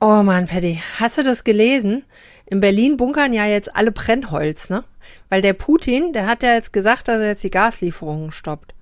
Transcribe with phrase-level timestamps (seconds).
[0.00, 2.04] Oh Mann, Paddy, hast du das gelesen?
[2.46, 4.84] In Berlin bunkern ja jetzt alle Brennholz, ne?
[5.28, 8.74] Weil der Putin, der hat ja jetzt gesagt, dass er jetzt die Gaslieferungen stoppt.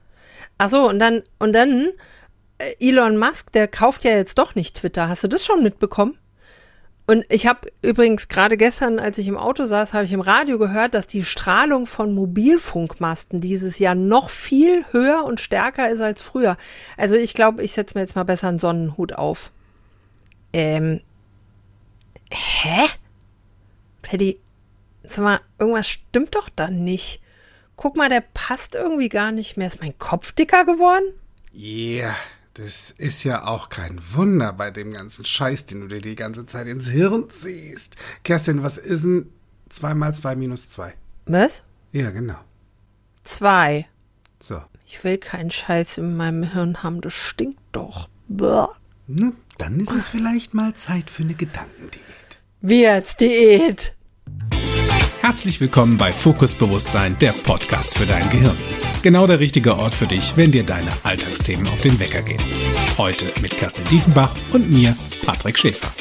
[0.59, 1.89] Ach so, und dann, und dann,
[2.59, 5.09] äh, Elon Musk, der kauft ja jetzt doch nicht Twitter.
[5.09, 6.19] Hast du das schon mitbekommen?
[7.07, 10.59] Und ich habe übrigens gerade gestern, als ich im Auto saß, habe ich im Radio
[10.59, 16.21] gehört, dass die Strahlung von Mobilfunkmasten dieses Jahr noch viel höher und stärker ist als
[16.21, 16.59] früher.
[16.99, 19.51] Also ich glaube, ich setze mir jetzt mal besser einen Sonnenhut auf.
[20.57, 21.03] Ähm.
[22.31, 22.87] Hä?
[24.01, 24.41] Paddy,
[25.03, 27.21] sag mal, irgendwas stimmt doch dann nicht.
[27.77, 29.67] Guck mal, der passt irgendwie gar nicht mehr.
[29.67, 31.05] Ist mein Kopf dicker geworden?
[31.53, 32.17] Ja, yeah,
[32.55, 36.47] das ist ja auch kein Wunder bei dem ganzen Scheiß, den du dir die ganze
[36.47, 37.97] Zeit ins Hirn ziehst.
[38.25, 39.31] Kerstin, was ist denn
[39.69, 40.95] 2 mal 2 minus 2?
[41.27, 41.65] Was?
[41.93, 42.39] Ja, genau.
[43.25, 43.87] Zwei.
[44.43, 44.63] So.
[44.87, 48.09] Ich will keinen Scheiß in meinem Hirn haben, das stinkt doch.
[48.29, 48.69] Bäh.
[49.07, 52.03] Na, dann ist es vielleicht mal Zeit für eine Gedankendiät.
[52.61, 53.95] Wie jetzt Diät?
[55.21, 58.57] Herzlich willkommen bei Fokus Bewusstsein, der Podcast für dein Gehirn.
[59.03, 62.41] Genau der richtige Ort für dich, wenn dir deine Alltagsthemen auf den Wecker gehen.
[62.97, 65.93] Heute mit Kerstin Diefenbach und mir, Patrick Schäfer.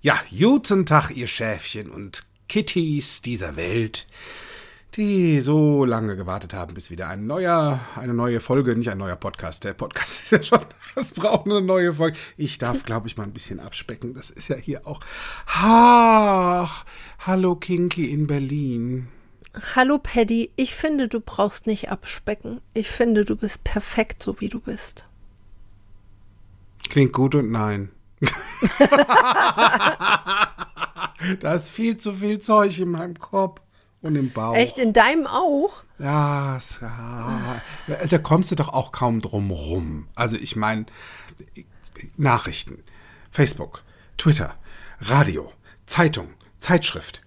[0.00, 4.06] Ja, guten Tag, ihr Schäfchen und Kittys dieser Welt,
[4.96, 9.16] die so lange gewartet haben, bis wieder ein neuer, eine neue Folge, nicht ein neuer
[9.16, 9.64] Podcast.
[9.64, 10.60] Der Podcast ist ja schon,
[10.94, 12.16] das braucht eine neue Folge.
[12.36, 14.14] Ich darf, glaube ich, mal ein bisschen abspecken.
[14.14, 15.00] Das ist ja hier auch.
[15.46, 16.84] Ach,
[17.18, 19.08] hallo Kinky in Berlin.
[19.74, 22.60] Hallo Paddy, ich finde, du brauchst nicht abspecken.
[22.74, 25.04] Ich finde, du bist perfekt, so wie du bist.
[26.88, 27.90] Klingt gut und nein.
[31.40, 33.60] da ist viel zu viel Zeug in meinem Kopf
[34.02, 34.54] und im Bauch.
[34.54, 35.82] Echt, in deinem auch?
[35.98, 37.60] Ja, ja,
[38.08, 40.08] da kommst du doch auch kaum drum rum.
[40.14, 40.86] Also ich meine,
[42.16, 42.82] Nachrichten,
[43.30, 43.82] Facebook,
[44.18, 44.54] Twitter,
[45.00, 45.52] Radio,
[45.86, 46.28] Zeitung,
[46.60, 47.20] Zeitschrift.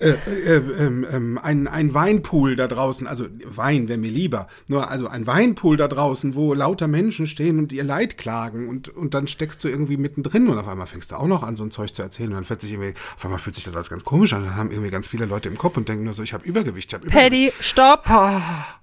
[0.00, 4.90] Äh, äh, ähm, ähm, ein, ein Weinpool da draußen, also Wein wäre mir lieber, nur
[4.90, 9.12] also ein Weinpool da draußen, wo lauter Menschen stehen und ihr Leid klagen und, und
[9.12, 11.70] dann steckst du irgendwie mittendrin und auf einmal fängst du auch noch an, so ein
[11.70, 14.02] Zeug zu erzählen und dann fühlt sich irgendwie, auf einmal fühlt sich das alles ganz
[14.02, 16.32] komisch an, dann haben irgendwie ganz viele Leute im Kopf und denken nur so, ich
[16.32, 17.52] habe Übergewicht, ich habe Übergewicht.
[17.52, 18.08] Paddy, stopp!
[18.08, 18.80] Ah,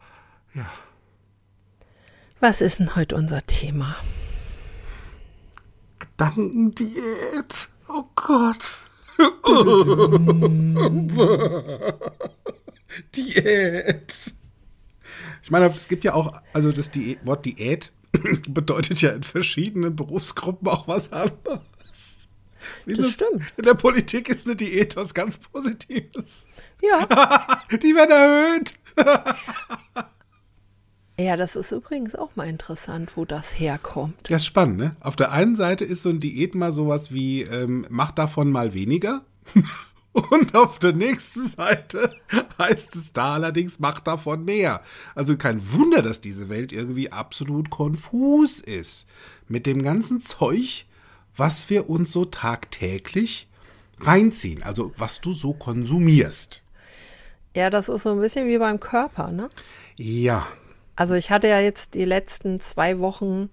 [0.53, 0.69] ja.
[2.39, 3.95] Was ist denn heute unser Thema?
[5.97, 7.69] Gedankendiät.
[7.87, 8.86] Oh Gott.
[13.15, 14.33] Diät.
[15.41, 17.91] Ich meine, es gibt ja auch, also das Diät, Wort Diät
[18.49, 22.27] bedeutet ja in verschiedenen Berufsgruppen auch was anderes.
[22.85, 23.53] Wie Das ist stimmt.
[23.57, 26.45] In der Politik ist eine Diät was ganz Positives.
[26.81, 27.07] Ja.
[27.81, 28.73] Die werden erhöht.
[31.19, 34.29] ja, das ist übrigens auch mal interessant, wo das herkommt.
[34.29, 34.95] Ja, ist spannend, ne?
[34.99, 38.73] Auf der einen Seite ist so ein Diät mal sowas wie, ähm, mach davon mal
[38.73, 39.21] weniger.
[40.31, 42.11] Und auf der nächsten Seite
[42.59, 44.81] heißt es da allerdings, mach davon mehr.
[45.15, 49.07] Also kein Wunder, dass diese Welt irgendwie absolut konfus ist.
[49.47, 50.85] Mit dem ganzen Zeug,
[51.35, 53.47] was wir uns so tagtäglich
[53.99, 54.63] reinziehen.
[54.63, 56.61] Also was du so konsumierst.
[57.55, 59.49] Ja, das ist so ein bisschen wie beim Körper, ne?
[59.95, 60.47] Ja,
[60.97, 63.51] Also ich hatte ja jetzt die letzten zwei Wochen,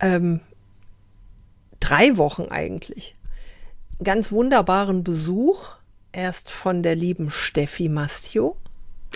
[0.00, 0.40] ähm,
[1.78, 3.14] drei Wochen eigentlich,
[4.02, 5.68] ganz wunderbaren Besuch.
[6.12, 8.56] Erst von der lieben Steffi Mastio.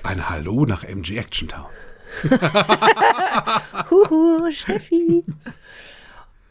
[0.04, 1.66] ein Hallo nach MG Action Town.
[3.90, 5.24] Huhu, Steffi.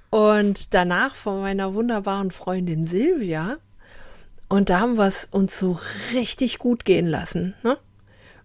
[0.09, 3.57] Und danach von meiner wunderbaren Freundin Silvia.
[4.49, 5.79] Und da haben wir es uns so
[6.13, 7.53] richtig gut gehen lassen.
[7.63, 7.77] Ne?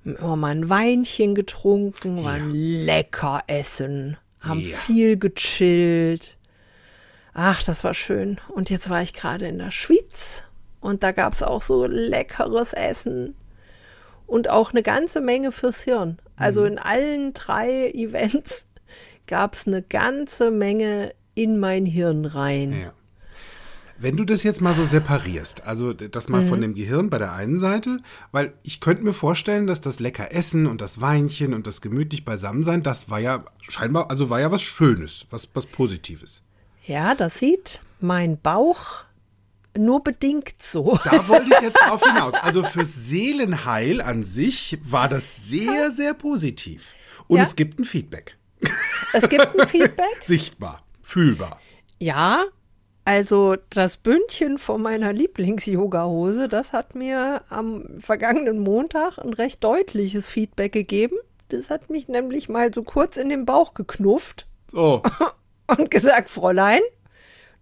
[0.05, 4.77] Immer mal ein Weinchen getrunken, waren lecker essen, haben Ja.
[4.77, 6.37] viel gechillt.
[7.35, 8.41] Ach, das war schön.
[8.49, 10.45] Und jetzt war ich gerade in der Schweiz
[10.81, 13.35] und da gab es auch so leckeres Essen
[14.27, 16.19] und auch eine ganze Menge fürs Hirn.
[16.37, 18.65] Also in allen drei Events
[19.27, 22.73] gab es eine ganze Menge in mein Hirn rein.
[22.73, 22.93] Ja.
[24.01, 27.33] Wenn du das jetzt mal so separierst, also das mal von dem Gehirn bei der
[27.33, 27.99] einen Seite,
[28.31, 32.25] weil ich könnte mir vorstellen, dass das lecker Essen und das Weinchen und das gemütlich
[32.25, 36.43] Beisammensein, das war ja scheinbar, also war ja was Schönes, was, was Positives.
[36.85, 39.03] Ja, das sieht mein Bauch
[39.77, 40.99] nur bedingt so.
[41.05, 42.35] Da wollte ich jetzt drauf hinaus.
[42.35, 46.95] Also fürs Seelenheil an sich war das sehr, sehr positiv.
[47.27, 47.43] Und Ja.
[47.43, 48.37] es gibt ein Feedback.
[49.13, 50.05] Es gibt ein Feedback.
[50.23, 51.61] Sichtbar, fühlbar.
[51.99, 52.45] Ja,
[53.09, 60.29] also das Bündchen von meiner Lieblings-Yoga-Hose, das hat mir am vergangenen Montag ein recht deutliches
[60.29, 61.17] Feedback gegeben.
[61.49, 65.03] Das hat mich nämlich mal so kurz in den Bauch geknufft So,
[65.79, 66.83] und gesagt, Fräulein,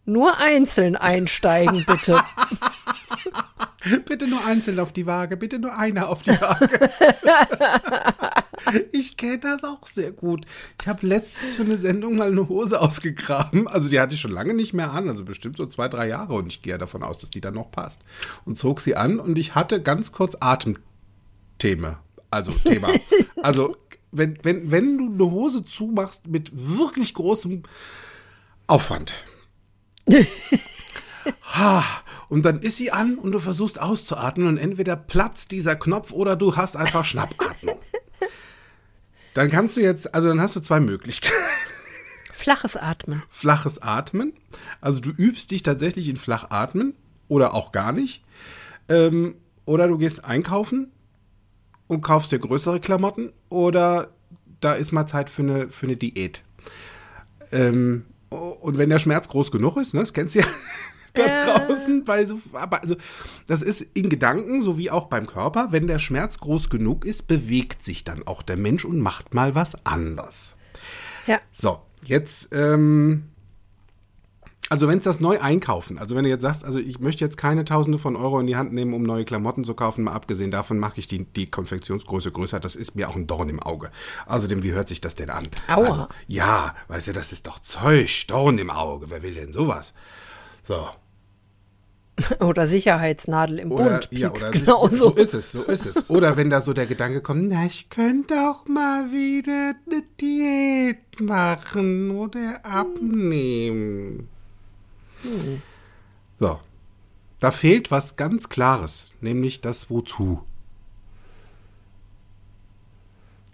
[0.05, 2.21] Nur einzeln einsteigen, bitte.
[4.05, 6.91] Bitte nur einzeln auf die Waage, bitte nur einer auf die Waage.
[8.93, 10.47] ich kenne das auch sehr gut.
[10.81, 13.69] Ich habe letztens für eine Sendung mal eine Hose ausgegraben.
[13.69, 16.35] Also die hatte ich schon lange nicht mehr an, also bestimmt so zwei, drei Jahre
[16.35, 18.03] und ich gehe davon aus, dass die dann noch passt.
[18.45, 22.01] Und zog sie an und ich hatte ganz kurz Atemthema.
[22.31, 22.89] Also Thema.
[23.43, 23.77] Also
[24.11, 27.63] wenn, wenn, wenn du eine Hose zumachst mit wirklich großem
[28.67, 29.15] Aufwand.
[31.43, 31.85] ha,
[32.29, 36.35] und dann ist sie an und du versuchst auszuatmen und entweder platzt dieser Knopf oder
[36.37, 37.79] du hast einfach Schnappatmung.
[39.37, 41.35] Dann kannst du jetzt, also dann hast du zwei Möglichkeiten.
[42.33, 43.23] Flaches Atmen.
[43.29, 44.33] Flaches Atmen.
[44.81, 46.95] Also du übst dich tatsächlich in Flachatmen
[47.29, 48.25] oder auch gar nicht.
[48.89, 49.35] Ähm,
[49.67, 50.91] oder du gehst einkaufen
[51.87, 54.09] und kaufst dir größere Klamotten oder
[54.61, 56.43] da ist mal Zeit für eine, für eine Diät.
[57.53, 60.47] Ähm, und wenn der Schmerz groß genug ist, ne, das kennst du ja
[61.19, 62.97] da draußen bei so, aber also
[63.47, 67.83] das ist in Gedanken sowie auch beim Körper, wenn der Schmerz groß genug ist, bewegt
[67.83, 70.57] sich dann auch der Mensch und macht mal was anders.
[71.27, 71.41] Ja.
[71.53, 73.31] So, jetzt ähm,
[74.69, 77.37] also wenn es das neu einkaufen, also wenn du jetzt sagst, also ich möchte jetzt
[77.37, 80.51] keine Tausende von Euro in die Hand nehmen, um neue Klamotten zu kaufen, mal abgesehen
[80.51, 83.93] davon mache ich die, die Konfektionsgröße größer, das ist mir auch ein Dorn im Auge.
[84.27, 85.47] Außerdem, wie hört sich das denn an?
[85.69, 85.87] Aua.
[85.87, 89.95] Also, ja, weißt du, das ist doch Zeug, Dorn im Auge, wer will denn sowas?
[90.65, 90.89] So,
[92.41, 94.09] Oder Sicherheitsnadel im oder, Bund.
[94.11, 95.11] ja, oder genauso.
[95.11, 96.09] so ist es, so ist es.
[96.09, 101.21] Oder wenn da so der Gedanke kommt, na, ich könnte auch mal wieder eine Diät
[101.21, 104.29] machen oder abnehmen.
[106.39, 106.59] So,
[107.41, 110.43] da fehlt was ganz Klares, nämlich das Wozu.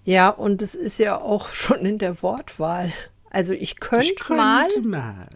[0.04, 2.92] Ja, und es ist ja auch schon in der Wortwahl.
[3.30, 5.28] Also ich könnte mal, mal.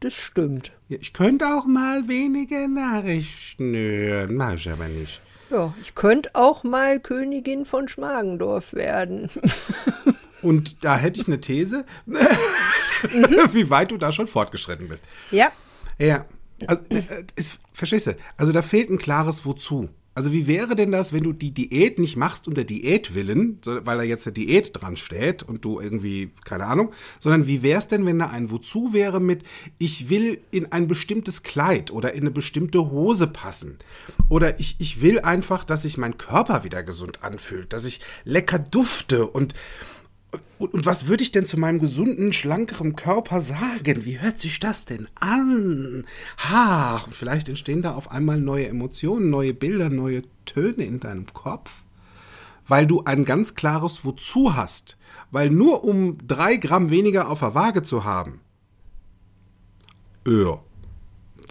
[0.00, 0.72] Das stimmt.
[0.88, 5.20] Ich könnte auch mal weniger Nachrichten hören, mach ich aber nicht.
[5.50, 9.30] Ja, ich könnte auch mal Königin von Schmargendorf werden.
[10.42, 15.02] Und da hätte ich eine These, wie weit du da schon fortgeschritten bist.
[15.30, 15.50] ja,
[15.98, 16.26] Ja,
[16.66, 18.16] also, äh, ist, verstehst du?
[18.36, 19.88] Also da fehlt ein klares Wozu.
[20.16, 23.98] Also wie wäre denn das, wenn du die Diät nicht machst unter Diätwillen, so, weil
[23.98, 27.86] da jetzt eine Diät dran steht und du irgendwie, keine Ahnung, sondern wie wäre es
[27.86, 29.42] denn, wenn da ein Wozu wäre mit,
[29.76, 33.76] ich will in ein bestimmtes Kleid oder in eine bestimmte Hose passen.
[34.30, 38.58] Oder ich, ich will einfach, dass sich mein Körper wieder gesund anfühlt, dass ich lecker
[38.58, 39.52] dufte und
[40.58, 44.04] und, und was würde ich denn zu meinem gesunden, schlankeren Körper sagen?
[44.04, 46.04] Wie hört sich das denn an?
[46.38, 51.26] Ha, und vielleicht entstehen da auf einmal neue Emotionen, neue Bilder, neue Töne in deinem
[51.32, 51.82] Kopf,
[52.66, 54.96] weil du ein ganz klares Wozu hast.
[55.30, 58.40] Weil nur um drei Gramm weniger auf der Waage zu haben,
[60.26, 60.58] ja,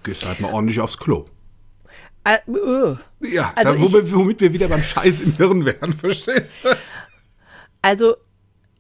[0.04, 1.26] gehst halt mal ordentlich aufs Klo.
[2.24, 2.96] äh, äh.
[3.22, 6.70] Ja, Also da, womit, womit wir wieder beim Scheiß im Hirn wären, verstehst du?
[7.82, 8.16] also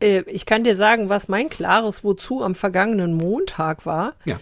[0.06, 4.12] äh, ich kann dir sagen, was mein klares Wozu am vergangenen Montag war.
[4.25, 4.40] Ja.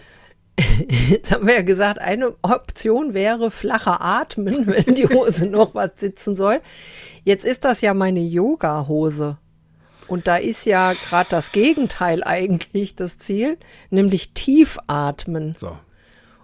[1.10, 5.90] Jetzt haben wir ja gesagt, eine Option wäre flacher Atmen, wenn die Hose noch was
[5.96, 6.60] sitzen soll.
[7.24, 9.38] Jetzt ist das ja meine Yoga-Hose.
[10.06, 13.56] Und da ist ja gerade das Gegenteil eigentlich das Ziel,
[13.88, 15.56] nämlich Tiefatmen.
[15.58, 15.78] So.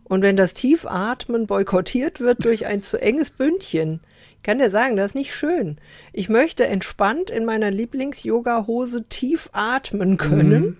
[0.04, 4.00] Und wenn das Tiefatmen boykottiert wird durch ein zu enges Bündchen,
[4.42, 5.78] kann der sagen, das ist nicht schön.
[6.12, 10.78] Ich möchte entspannt in meiner Lieblings-Yoga-Hose tief atmen können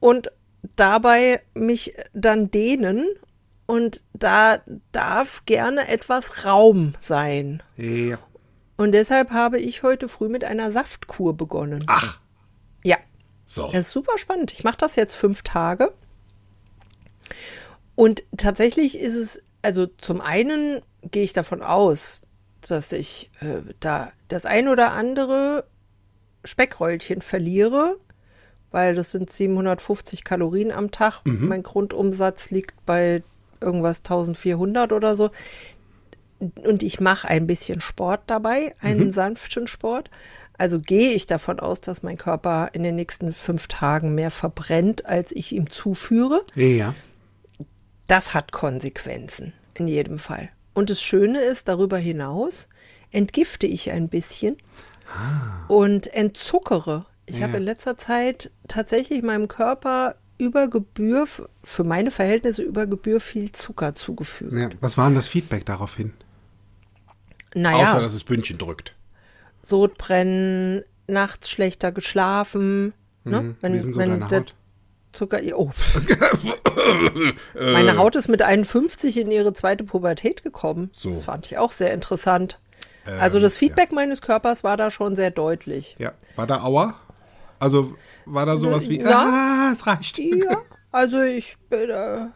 [0.00, 0.30] und
[0.76, 3.06] dabei mich dann dehnen.
[3.66, 7.62] Und da darf gerne etwas Raum sein.
[7.76, 8.18] Ja.
[8.76, 11.84] Und deshalb habe ich heute früh mit einer Saftkur begonnen.
[11.86, 12.18] Ach,
[12.82, 12.96] Ja,
[13.46, 13.66] so.
[13.66, 14.50] das ist super spannend.
[14.52, 15.92] Ich mache das jetzt fünf Tage.
[17.94, 22.22] Und tatsächlich ist es, also zum einen gehe ich davon aus,
[22.68, 25.64] dass ich äh, da das ein oder andere
[26.44, 27.96] Speckröllchen verliere,
[28.70, 31.22] weil das sind 750 Kalorien am Tag.
[31.24, 33.22] Mein Grundumsatz liegt bei
[33.60, 35.30] irgendwas 1400 oder so.
[36.38, 40.10] Und ich mache ein bisschen Sport dabei, einen sanften Sport.
[40.56, 45.06] Also gehe ich davon aus, dass mein Körper in den nächsten fünf Tagen mehr verbrennt,
[45.06, 46.44] als ich ihm zuführe.
[46.54, 46.94] Ja.
[48.06, 50.50] Das hat Konsequenzen, in jedem Fall.
[50.80, 52.66] Und das Schöne ist, darüber hinaus
[53.12, 54.56] entgifte ich ein bisschen
[55.68, 57.04] und entzuckere.
[57.26, 57.48] Ich Ja.
[57.48, 61.26] habe in letzter Zeit tatsächlich meinem Körper über Gebühr,
[61.62, 64.54] für meine Verhältnisse über Gebühr viel Zucker zugefügt.
[64.54, 64.70] ja.
[64.80, 66.14] Was war denn das Feedback daraufhin?
[67.54, 68.94] Naja, Außer, dass es Bündchen drückt.
[69.62, 72.94] Sodbrennen, nachts schlechter geschlafen.
[73.24, 73.42] Ne?
[73.42, 73.56] Mhm.
[73.74, 74.54] Wie sind so deine das- Haut?
[75.12, 75.40] Zucker.
[75.54, 75.70] Oh.
[77.54, 80.90] Meine Haut ist mit 51 in ihre zweite Pubertät gekommen.
[80.92, 81.08] So.
[81.10, 82.58] Das fand ich auch sehr interessant.
[83.18, 85.96] also das Feedback meines Körpers war da schon sehr deutlich.
[85.98, 86.12] Ja.
[86.36, 86.94] War da Aua?
[87.58, 89.10] Also war da sowas wie, Ja.
[89.10, 90.18] ah, es reicht.
[90.18, 90.62] Ja,
[90.92, 91.86] also ich äh,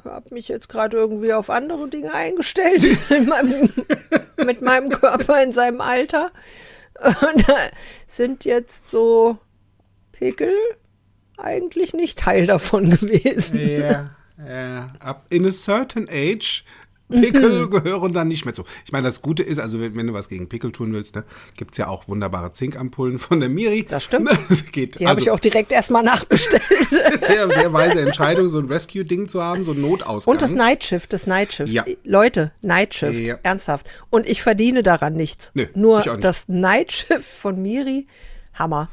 [0.05, 3.71] habe mich jetzt gerade irgendwie auf andere Dinge eingestellt in meinem,
[4.45, 6.31] mit meinem Körper in seinem Alter.
[7.01, 7.57] Und da
[8.07, 9.39] sind jetzt so
[10.13, 10.53] Pickel
[11.37, 13.59] eigentlich nicht Teil davon gewesen.
[13.59, 14.11] Ja,
[14.49, 14.91] ja.
[15.01, 16.65] Ab in a certain age
[17.11, 18.65] Pickel gehören dann nicht mehr zu.
[18.85, 21.25] Ich meine, das Gute ist, also wenn, wenn du was gegen Pickel tun willst, ne,
[21.55, 23.85] gibt es ja auch wunderbare Zinkampullen von der Miri.
[23.89, 24.31] Das stimmt.
[24.49, 26.63] Das geht, Die habe also, ich auch direkt erstmal nachbestellt.
[27.21, 30.33] sehr, sehr weise Entscheidung, so ein Rescue-Ding zu haben, so ein Notausgang.
[30.33, 31.73] Und das Nightshift, das Nightshift.
[31.73, 31.85] Ja.
[32.05, 33.39] Leute, Nightshift, Ja.
[33.43, 33.87] ernsthaft.
[34.11, 35.53] Und ich verdiene daran nichts.
[35.55, 36.25] Nö, Nur nicht.
[36.25, 38.07] das Nightshift von Miri,
[38.55, 38.89] Hammer.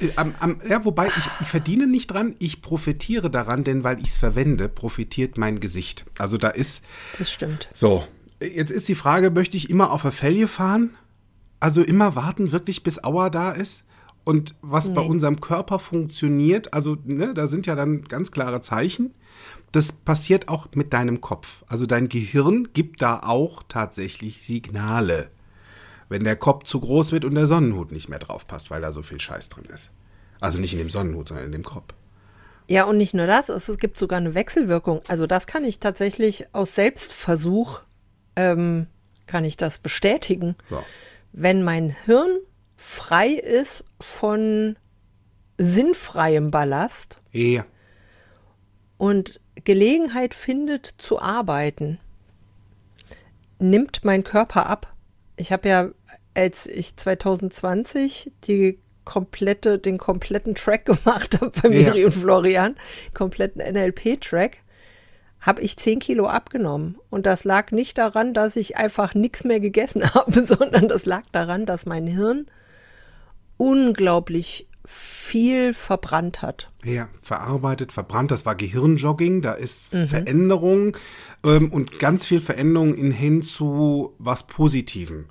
[0.00, 3.98] Äh, am, am, ja, wobei ich, ich verdiene nicht dran, ich profitiere daran, denn weil
[4.00, 6.04] ich es verwende, profitiert mein Gesicht.
[6.18, 6.82] Also da ist,
[7.18, 7.68] Das stimmt.
[7.74, 8.04] so,
[8.40, 10.90] jetzt ist die Frage, möchte ich immer auf der Felge fahren?
[11.60, 13.84] Also immer warten, wirklich bis Auer da ist?
[14.24, 19.14] Und was bei unserem Körper funktioniert, also ne, da sind ja dann ganz klare Zeichen.
[19.72, 21.64] Das passiert auch mit deinem Kopf.
[21.66, 25.30] Also dein Gehirn gibt da auch tatsächlich Signale,
[26.12, 28.92] wenn der Kopf zu groß wird und der Sonnenhut nicht mehr drauf passt, weil da
[28.92, 29.90] so viel Scheiß drin ist.
[30.40, 31.94] Also nicht in dem Sonnenhut, sondern in dem Kopf.
[32.68, 35.02] Ja, und nicht nur das, es, gibt sogar eine Wechselwirkung.
[35.08, 37.80] Also das kann ich tatsächlich aus Selbstversuch,
[38.36, 38.86] ähm,
[39.26, 40.54] kann ich das bestätigen.
[40.70, 40.82] So.
[41.32, 42.38] Wenn mein Hirn
[42.76, 44.76] frei ist von
[45.58, 47.64] sinnfreiem Ballast Ja.
[48.98, 51.98] und Gelegenheit findet zu arbeiten,
[53.58, 54.92] nimmt mein Körper ab.
[55.36, 55.88] Ich habe ja,
[56.34, 61.90] als ich 2020 die komplette, den kompletten Track gemacht habe bei Ja.
[61.92, 62.76] Miri und Florian,
[63.14, 64.58] kompletten NLP-Track,
[65.40, 66.98] habe ich 10 Kilo abgenommen.
[67.10, 71.24] Und das lag nicht daran, dass ich einfach nichts mehr gegessen habe, sondern das lag
[71.32, 72.46] daran, dass mein Hirn
[73.56, 76.70] unglaublich viel verbrannt hat.
[76.84, 80.96] Ja, verarbeitet, verbrannt, das war Gehirnjogging, da ist Veränderung
[81.44, 85.26] ähm, und ganz viel Veränderung in hin zu was Positivem.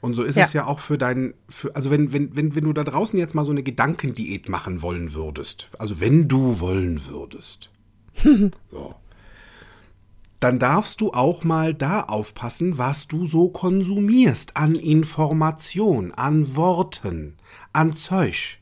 [0.00, 0.44] Und so ist Ja.
[0.44, 3.34] es ja auch für dein, für, also wenn, wenn, wenn, wenn du da draußen jetzt
[3.34, 7.70] mal so eine Gedankendiät machen wollen würdest, also wenn du wollen würdest,
[8.70, 8.94] so,
[10.40, 17.36] dann darfst du auch mal da aufpassen, was du so konsumierst an Information, an Worten,
[17.74, 18.58] an Zeug.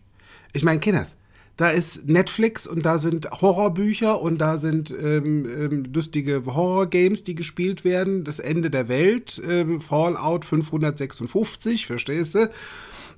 [0.52, 1.16] Ich meine, Kinders,
[1.59, 7.35] da ist Netflix und da sind Horrorbücher und da sind ähm, ähm, lustige Horrorgames, die
[7.35, 8.25] gespielt werden.
[8.25, 12.49] Das Ende der Welt, ähm, Fallout 556, verstehst du?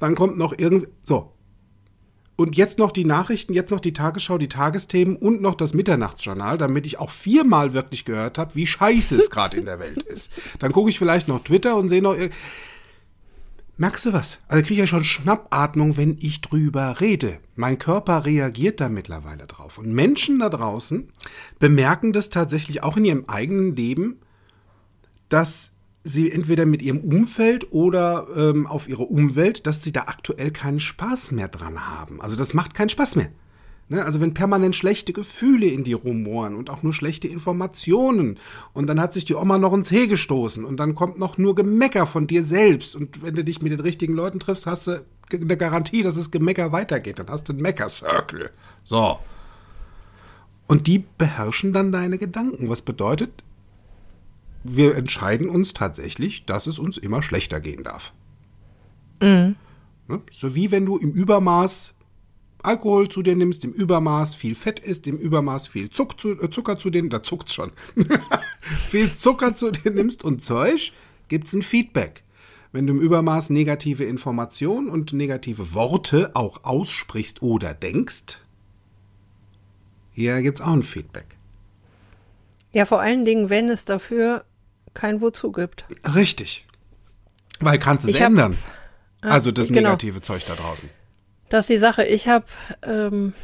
[0.00, 1.32] Dann kommt noch irgend so.
[2.36, 6.56] Und jetzt noch die Nachrichten, jetzt noch die Tagesschau, die Tagesthemen und noch das Mitternachtsjournal,
[6.56, 10.30] damit ich auch viermal wirklich gehört habe, wie scheiße es gerade in der Welt ist.
[10.58, 12.14] Dann gucke ich vielleicht noch Twitter und sehe noch.
[12.16, 12.30] ir-
[13.80, 14.36] Merkst du was?
[14.46, 17.38] Also kriege ich ja schon Schnappatmung, wenn ich drüber rede.
[17.56, 19.78] Mein Körper reagiert da mittlerweile drauf.
[19.78, 21.10] Und Menschen da draußen
[21.58, 24.20] bemerken das tatsächlich auch in ihrem eigenen Leben,
[25.30, 25.72] dass
[26.04, 30.80] sie entweder mit ihrem Umfeld oder ähm, auf ihre Umwelt, dass sie da aktuell keinen
[30.80, 32.20] Spaß mehr dran haben.
[32.20, 33.30] Also das macht keinen Spaß mehr.
[33.90, 34.04] Ne?
[34.04, 38.38] Also wenn permanent schlechte Gefühle in die rumoren und auch nur schlechte Informationen
[38.72, 41.56] und dann hat sich die Oma noch ins Zeh gestoßen und dann kommt noch nur
[41.56, 45.04] Gemecker von dir selbst und wenn du dich mit den richtigen Leuten triffst, hast du
[45.32, 47.18] eine Garantie, dass das Gemecker weitergeht.
[47.18, 48.50] Dann hast du einen Mecker-Circle.
[48.84, 49.18] So.
[50.68, 52.68] Und die beherrschen dann deine Gedanken.
[52.68, 53.42] Was bedeutet,
[54.62, 58.12] wir entscheiden uns tatsächlich, dass es uns immer schlechter gehen darf.
[59.20, 59.56] Ne?
[60.30, 61.94] So wie wenn du im Übermaß
[62.62, 66.50] Alkohol zu dir nimmst, im Übermaß viel Fett isst, im Übermaß viel Zuck zu, äh,
[66.50, 67.72] Zucker zu dir, da zuckt's schon,
[68.88, 70.92] viel Zucker zu dir nimmst und Zeug,
[71.28, 72.22] gibt's ein Feedback.
[72.72, 78.38] Wenn du im Übermaß negative Informationen und negative Worte auch aussprichst oder denkst,
[80.12, 81.36] hier gibt's auch ein Feedback.
[82.72, 84.44] Ja, vor allen Dingen, wenn es dafür
[84.94, 85.84] kein Wozu gibt.
[86.14, 86.66] Richtig.
[87.58, 88.56] Weil kannst du es Ich hab- ändern.
[89.22, 89.80] Also das genau.
[89.90, 90.88] negative Zeug da draußen.
[91.50, 92.04] Das ist die Sache.
[92.04, 92.46] Ich habe
[92.82, 93.34] ähm,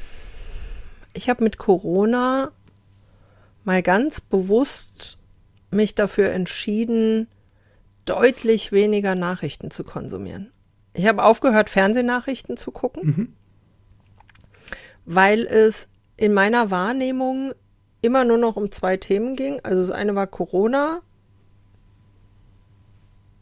[1.12, 2.52] ich habe mit Corona
[3.64, 5.18] mal ganz bewusst
[5.70, 7.26] mich dafür entschieden,
[8.04, 10.52] deutlich weniger Nachrichten zu konsumieren.
[10.94, 13.34] Ich habe aufgehört, Fernsehnachrichten zu gucken,
[15.04, 17.52] weil es in meiner Wahrnehmung
[18.02, 19.60] immer nur noch um zwei Themen ging.
[19.64, 21.02] Also das eine war Corona.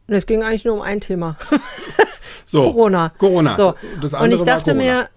[0.06, 1.37] Und es ging eigentlich nur um ein Thema.
[2.54, 3.12] So, Corona.
[3.18, 3.56] Corona.
[3.56, 3.75] So.
[4.00, 5.08] Das und andere ich dachte mir,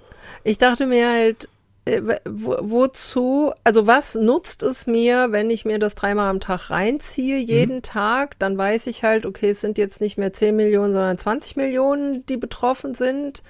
[0.43, 1.47] ich dachte mir halt,
[1.85, 6.71] äh, wo, wozu, also was nutzt es mir, wenn ich mir das dreimal am Tag
[6.71, 7.81] reinziehe, jeden mhm.
[7.83, 11.57] Tag, dann weiß ich halt, okay, es sind jetzt nicht mehr 10 Millionen, sondern 20
[11.57, 13.43] Millionen, die betroffen sind.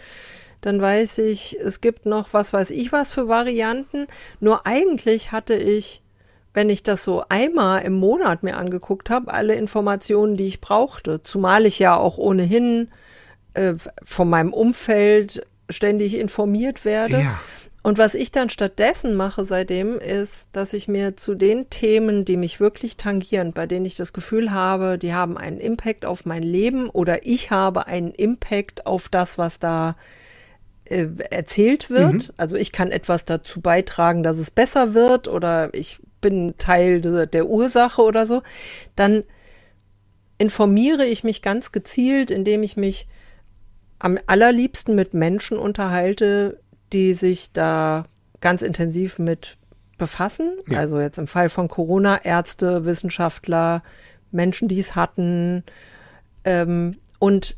[0.60, 4.08] Dann weiß ich, es gibt noch was weiß ich was für Varianten.
[4.42, 6.02] Nur eigentlich hatte ich,
[6.54, 11.22] wenn ich das so einmal im Monat mir angeguckt habe, alle Informationen, die ich brauchte.
[11.22, 12.90] Zumal ich ja auch ohnehin
[13.58, 17.20] äh, von meinem Umfeld ständig informiert werde.
[17.20, 17.40] Ja.
[17.84, 22.36] Und was ich dann stattdessen mache seitdem, ist, dass ich mir zu den Themen, die
[22.36, 26.44] mich wirklich tangieren, bei denen ich das Gefühl habe, die haben einen Impact auf mein
[26.44, 29.96] Leben oder ich habe einen Impact auf das, was da
[30.86, 32.28] äh, erzählt wird.
[32.28, 32.34] Mhm.
[32.36, 37.26] Also ich kann etwas dazu beitragen, dass es besser wird oder ich bin Teil de,
[37.26, 38.44] der Ursache oder so.
[38.96, 39.24] Dann
[40.38, 43.08] informiere ich mich ganz gezielt, indem ich mich
[44.00, 46.60] am allerliebsten mit Menschen unterhalte,
[46.94, 48.06] die sich da
[48.42, 49.58] ganz intensiv mit
[49.98, 50.58] befassen.
[50.68, 50.80] Ja.
[50.80, 53.84] Also jetzt im Fall von Corona Ärzte, Wissenschaftler,
[54.32, 55.64] Menschen, die es hatten.
[56.44, 57.58] Ähm, und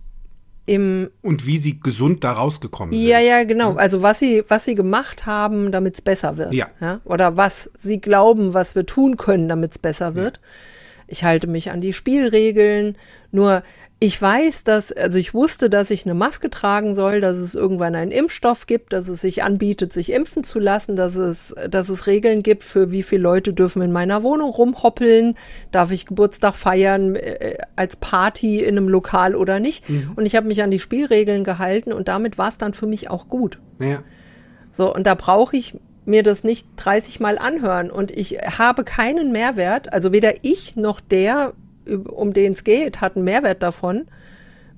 [0.66, 3.08] im und wie sie gesund da rausgekommen sind.
[3.08, 3.76] Ja, ja, genau.
[3.76, 6.54] Also was sie, was sie gemacht haben, damit es besser wird.
[6.54, 6.68] Ja.
[6.80, 7.02] ja.
[7.06, 10.38] Oder was sie glauben, was wir tun können, damit es besser wird.
[10.38, 10.44] Ja.
[11.08, 12.98] Ich halte mich an die Spielregeln.
[13.32, 13.64] Nur
[14.02, 17.96] ich weiß, dass, also ich wusste, dass ich eine Maske tragen soll, dass es irgendwann
[17.96, 22.08] einen Impfstoff gibt, dass es sich anbietet, sich impfen zu lassen, dass es, dass es
[22.08, 25.36] Regeln gibt, für wie viele Leute dürfen in meiner Wohnung rumhoppeln,
[25.72, 29.90] darf ich Geburtstag feiern äh, als Party in einem Lokal oder nicht.
[29.90, 30.14] Mhm.
[30.16, 33.10] Und ich habe mich an die Spielregeln gehalten und damit war es dann für mich
[33.10, 33.60] auch gut.
[33.82, 34.02] Ja.
[34.72, 39.34] So, und da brauche ich mir das nicht 30 Mal anhören und ich habe keinen
[39.34, 41.54] Mehrwert, also weder ich noch der,
[41.98, 44.06] um den es geht, hat einen Mehrwert davon,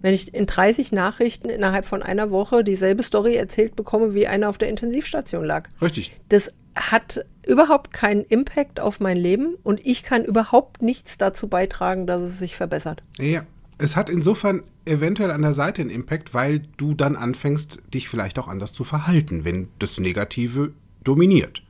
[0.01, 4.49] wenn ich in 30 Nachrichten innerhalb von einer Woche dieselbe Story erzählt bekomme, wie einer
[4.49, 5.69] auf der Intensivstation lag.
[5.81, 6.15] Richtig.
[6.29, 12.07] Das hat überhaupt keinen Impact auf mein Leben und ich kann überhaupt nichts dazu beitragen,
[12.07, 13.03] dass es sich verbessert.
[13.19, 13.45] Ja.
[13.77, 18.37] Es hat insofern eventuell an der Seite einen Impact, weil du dann anfängst, dich vielleicht
[18.37, 20.71] auch anders zu verhalten, wenn das Negative
[21.03, 21.63] dominiert.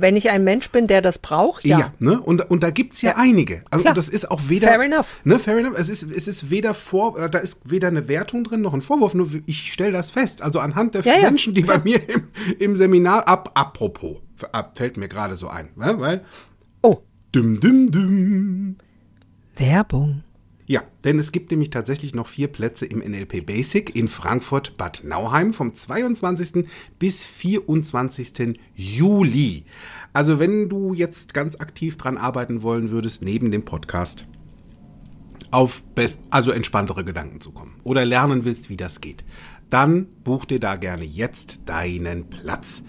[0.00, 1.78] Wenn ich ein Mensch bin, der das braucht, ja.
[1.78, 2.20] Ja, ne?
[2.20, 3.62] und, und da gibt es ja, ja, einige.
[3.70, 4.68] Also, und das ist auch weder.
[4.68, 5.16] Fair enough.
[5.24, 5.78] Ne, fair enough.
[5.78, 9.14] Es ist, es ist weder vor, da ist weder eine Wertung drin noch ein Vorwurf,
[9.14, 10.42] nur ich stelle das fest.
[10.42, 14.16] Also anhand der ja, Menschen, die bei mir im, im Seminar ab, apropos,
[14.52, 15.94] ab, fällt mir gerade so ein, ne?
[15.98, 16.24] weil.
[16.82, 16.98] Oh.
[17.34, 18.76] Düm, düm, düm.
[19.56, 20.22] Werbung.
[20.70, 25.02] Ja, denn es gibt nämlich tatsächlich noch vier Plätze im NLP Basic in Frankfurt Bad
[25.04, 26.64] Nauheim vom 22.
[26.96, 28.56] bis 24.
[28.76, 29.64] Juli.
[30.12, 34.26] Also wenn du jetzt ganz aktiv dran arbeiten wollen würdest, neben dem Podcast,
[35.50, 35.82] auf
[36.30, 39.24] also entspanntere Gedanken zu kommen oder lernen willst, wie das geht,
[39.70, 42.84] dann buch dir da gerne jetzt deinen Platz.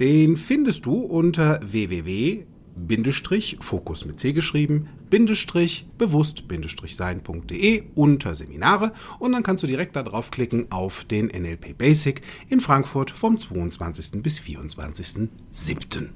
[0.00, 2.46] Den findest du unter www
[2.76, 9.66] Bindestrich, Fokus mit C geschrieben, Bindestrich, bewusst, Bindestrich sein.de unter Seminare und dann kannst du
[9.66, 14.22] direkt da drauf klicken auf den NLP Basic in Frankfurt vom 22.
[14.22, 16.10] bis 24.07.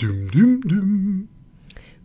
[0.00, 1.28] Düm, düm, düm.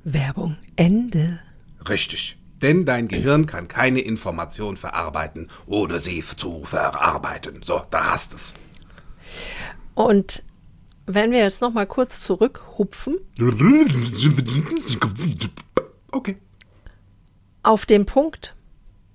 [0.04, 1.40] Werbung Ende.
[1.88, 2.38] Richtig.
[2.62, 7.62] Denn dein Gehirn kann keine Information verarbeiten, ohne sie zu verarbeiten.
[7.64, 8.54] So, da hast es.
[9.96, 10.44] Und
[11.12, 13.18] wenn wir jetzt noch mal kurz zurückhupfen.
[16.12, 16.38] Okay.
[17.64, 18.56] Auf den Punkt,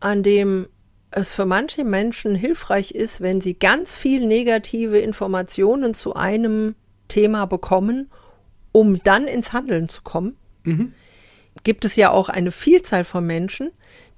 [0.00, 0.66] an dem
[1.12, 6.74] es für manche Menschen hilfreich ist, wenn sie ganz viel negative Informationen zu einem
[7.06, 8.10] Thema bekommen,
[8.72, 10.94] um dann ins Handeln zu kommen, mhm.
[11.62, 13.70] gibt es ja auch eine Vielzahl von Menschen,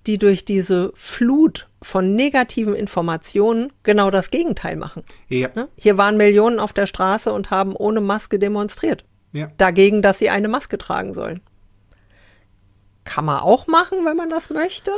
[0.07, 5.03] die durch diese Flut von negativen Informationen genau das Gegenteil machen.
[5.29, 5.49] Ja.
[5.55, 5.69] Ne?
[5.77, 9.05] Hier waren Millionen auf der Straße und haben ohne Maske demonstriert.
[9.33, 9.51] Ja.
[9.59, 11.41] Dagegen, dass sie eine Maske tragen sollen.
[13.05, 14.93] Kann man auch machen, wenn man das möchte.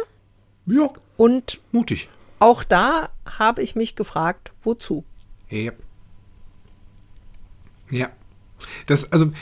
[0.66, 0.88] Ja.
[1.16, 2.08] Und mutig.
[2.38, 5.04] Auch da habe ich mich gefragt, wozu?
[5.48, 5.72] Ja.
[7.90, 8.10] Ja.
[8.86, 9.32] Das, also,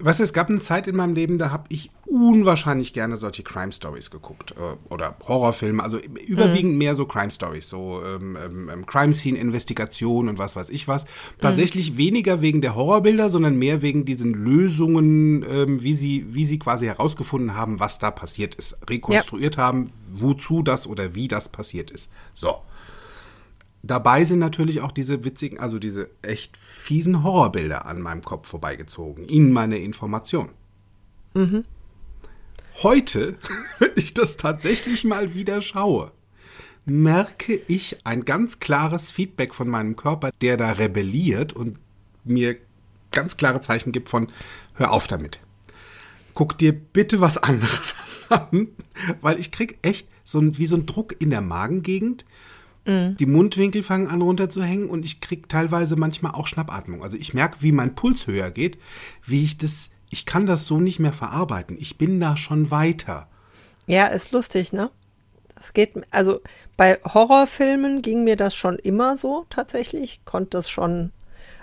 [0.00, 3.42] Weißt du, es gab eine Zeit in meinem Leben, da habe ich unwahrscheinlich gerne solche
[3.42, 6.78] Crime Stories geguckt äh, oder Horrorfilme, also überwiegend mhm.
[6.78, 10.88] mehr so Crime Stories, so ähm, ähm, ähm, Crime Scene Investigation und was weiß ich
[10.88, 11.04] was.
[11.40, 11.98] Tatsächlich mhm.
[11.98, 16.86] weniger wegen der Horrorbilder, sondern mehr wegen diesen Lösungen, ähm, wie sie wie sie quasi
[16.86, 19.62] herausgefunden haben, was da passiert ist, rekonstruiert ja.
[19.62, 22.10] haben, wozu das oder wie das passiert ist.
[22.34, 22.56] So.
[23.82, 29.26] Dabei sind natürlich auch diese witzigen, also diese echt fiesen Horrorbilder an meinem Kopf vorbeigezogen,
[29.26, 30.50] in meine Information.
[31.34, 31.64] Mhm.
[32.82, 33.38] Heute,
[33.78, 36.12] wenn ich das tatsächlich mal wieder schaue,
[36.84, 41.78] merke ich ein ganz klares Feedback von meinem Körper, der da rebelliert und
[42.24, 42.56] mir
[43.12, 44.28] ganz klare Zeichen gibt von,
[44.74, 45.40] hör auf damit.
[46.34, 47.96] Guck dir bitte was anderes
[48.28, 48.68] an,
[49.20, 52.24] weil ich krieg echt so ein, wie so ein Druck in der Magengegend.
[52.86, 57.02] Die Mundwinkel fangen an runterzuhängen und ich krieg teilweise manchmal auch Schnappatmung.
[57.04, 58.78] Also ich merke, wie mein Puls höher geht,
[59.24, 61.76] wie ich das, ich kann das so nicht mehr verarbeiten.
[61.78, 63.28] Ich bin da schon weiter.
[63.86, 64.90] Ja, ist lustig, ne?
[65.54, 66.40] Das geht, also
[66.76, 70.02] bei Horrorfilmen ging mir das schon immer so tatsächlich.
[70.02, 71.12] Ich konnte das schon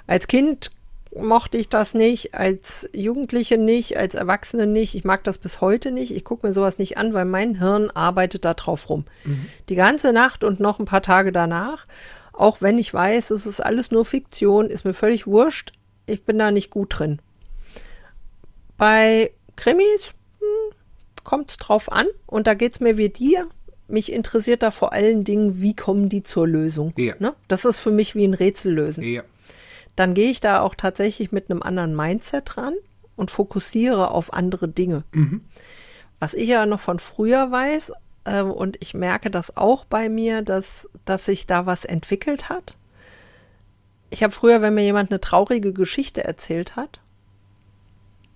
[0.05, 0.71] als Kind
[1.15, 4.95] mochte ich das nicht, als Jugendliche nicht, als Erwachsene nicht.
[4.95, 6.15] Ich mag das bis heute nicht.
[6.15, 9.05] Ich gucke mir sowas nicht an, weil mein Hirn arbeitet da drauf rum.
[9.69, 11.85] Die ganze Nacht und noch ein paar Tage danach.
[12.33, 15.71] Auch wenn ich weiß, es ist alles nur Fiktion, ist mir völlig wurscht.
[16.05, 17.19] Ich bin da nicht gut drin.
[18.77, 20.75] Bei Krimis hm,
[21.23, 23.47] kommt es drauf an und da geht es mir wie dir.
[23.87, 26.93] Mich interessiert da vor allen Dingen, wie kommen die zur Lösung.
[26.97, 27.15] Ja.
[27.19, 27.33] Ne?
[27.47, 29.23] Das ist für mich wie ein Rätsel lösen Ja.
[29.97, 32.75] Dann gehe ich da auch tatsächlich mit einem anderen Mindset ran
[33.17, 35.03] und fokussiere auf andere Dinge.
[36.19, 37.91] Was ich ja noch von früher weiß,
[38.23, 42.75] äh, und ich merke das auch bei mir, dass, dass sich da was entwickelt hat.
[44.09, 46.99] Ich habe früher, wenn mir jemand eine traurige Geschichte erzählt hat,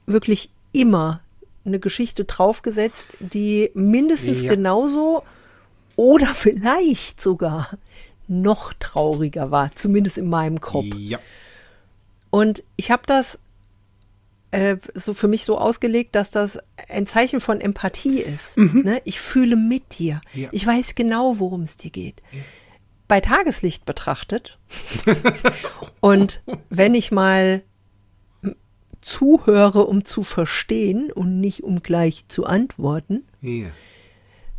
[0.05, 1.21] wirklich immer
[1.63, 4.49] eine Geschichte draufgesetzt, die mindestens Ja.
[4.49, 5.23] genauso
[5.95, 7.69] oder vielleicht sogar
[8.27, 10.85] noch trauriger war, zumindest in meinem Kopf.
[10.95, 11.19] Ja.
[12.31, 13.37] Und ich habe das
[14.51, 16.57] äh, so für mich so ausgelegt, dass das
[16.89, 18.57] ein Zeichen von Empathie ist.
[18.57, 19.01] Ne?
[19.05, 20.19] Ich fühle mit dir.
[20.33, 20.49] Ja.
[20.51, 22.21] Ich weiß genau, worum es dir geht.
[23.07, 24.57] Bei Tageslicht betrachtet
[25.99, 27.61] und wenn ich mal
[29.01, 33.67] zuhöre, um zu verstehen und nicht um gleich zu antworten, Ja.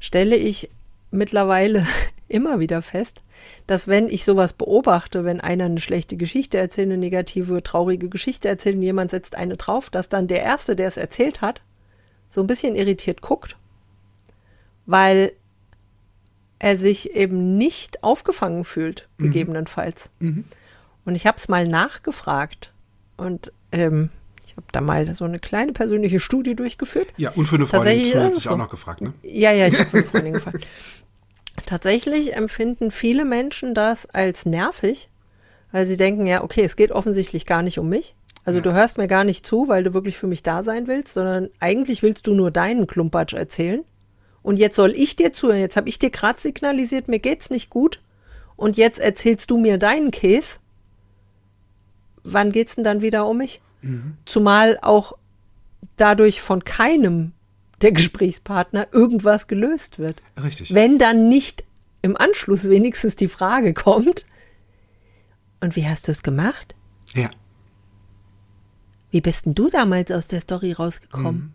[0.01, 0.69] stelle ich
[1.11, 1.87] mittlerweile
[2.33, 3.23] immer wieder fest,
[3.67, 8.49] dass wenn ich sowas beobachte, wenn einer eine schlechte Geschichte erzählt, eine negative, traurige Geschichte
[8.49, 11.61] erzählt und jemand setzt eine drauf, dass dann der Erste, der es erzählt hat,
[12.29, 13.57] so ein bisschen irritiert guckt,
[14.87, 15.33] weil
[16.59, 20.11] er sich eben nicht aufgefangen fühlt, gegebenenfalls.
[21.05, 22.73] Und ich habe es mal nachgefragt
[23.17, 24.11] und ähm,
[24.47, 27.09] ich habe da mal so eine kleine persönliche Studie durchgeführt.
[27.17, 28.51] Ja, und für eine Freundin zusätzlich so.
[28.51, 29.13] auch noch gefragt, ne?
[29.23, 30.67] Ja, ja, ich habe eine Freundin gefragt.
[31.67, 35.09] Tatsächlich empfinden viele Menschen das als nervig,
[35.71, 38.15] weil sie denken, ja, okay, es geht offensichtlich gar nicht um mich.
[38.45, 41.15] Also du hörst mir gar nicht zu, weil du wirklich für mich da sein willst,
[41.15, 43.85] sondern eigentlich willst du nur deinen Klumpatsch erzählen.
[44.43, 45.61] Und jetzt soll ich dir zuhören.
[45.61, 48.01] Jetzt habe ich dir gerade signalisiert, mir geht's nicht gut.
[48.57, 50.59] Und jetzt erzählst du mir deinen Käse.
[52.25, 53.61] Wann geht's denn dann wieder um mich?
[54.25, 55.15] Zumal auch
[55.97, 57.33] dadurch von keinem
[57.83, 60.23] der Gesprächspartner irgendwas gelöst wird.
[60.43, 60.73] Richtig.
[60.75, 61.65] Wenn dann nicht
[62.03, 64.27] im Anschluss wenigstens die Frage kommt,
[65.61, 66.75] und wie hast du es gemacht?
[67.15, 67.31] Ja.
[69.11, 71.55] Wie bist denn du damals aus der Story rausgekommen?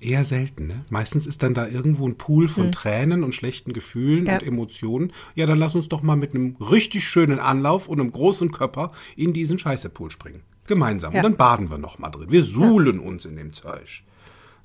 [0.00, 0.84] Eher selten, ne?
[0.90, 4.26] Meistens ist dann da irgendwo ein Pool von Tränen und schlechten Gefühlen Hm.
[4.26, 4.34] Ja.
[4.34, 5.12] und Emotionen.
[5.34, 8.92] Ja, dann lass uns doch mal mit einem richtig schönen Anlauf und einem großen Körper
[9.16, 10.42] in diesen Scheißepool springen.
[10.66, 11.12] Gemeinsam.
[11.14, 11.20] Ja.
[11.20, 12.30] Und dann baden wir noch mal drin.
[12.30, 14.02] Wir suhlen uns in dem Zeug.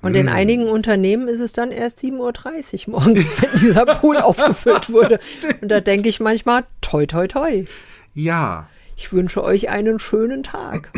[0.04, 4.90] Und in einigen Unternehmen ist es dann erst 7.30 Uhr morgens, wenn dieser Pool aufgefüllt
[4.90, 5.18] wurde.
[5.60, 7.64] Und da denke ich manchmal, toi, toi, toi.
[8.14, 10.92] Ja, Ich wünsche euch einen schönen Tag.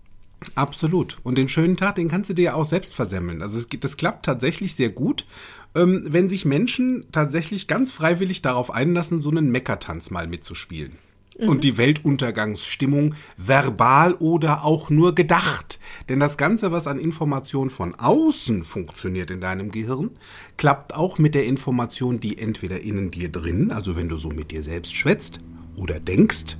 [0.54, 1.18] absolut.
[1.22, 3.42] Und den schönen Tag, den kannst du dir ja auch selbst versemmeln.
[3.42, 5.26] Also es, das klappt tatsächlich sehr gut,
[5.74, 10.98] ähm, wenn sich Menschen tatsächlich ganz freiwillig darauf einlassen, so einen Meckertanz mal mitzuspielen.
[11.38, 15.78] Und die Weltuntergangsstimmung verbal oder auch nur gedacht.
[16.08, 20.10] Denn das Ganze, was an Information von außen funktioniert in deinem Gehirn,
[20.56, 24.50] klappt auch mit der Information, die entweder innen dir drin, also wenn du so mit
[24.50, 25.40] dir selbst schwätzt
[25.76, 26.56] oder denkst,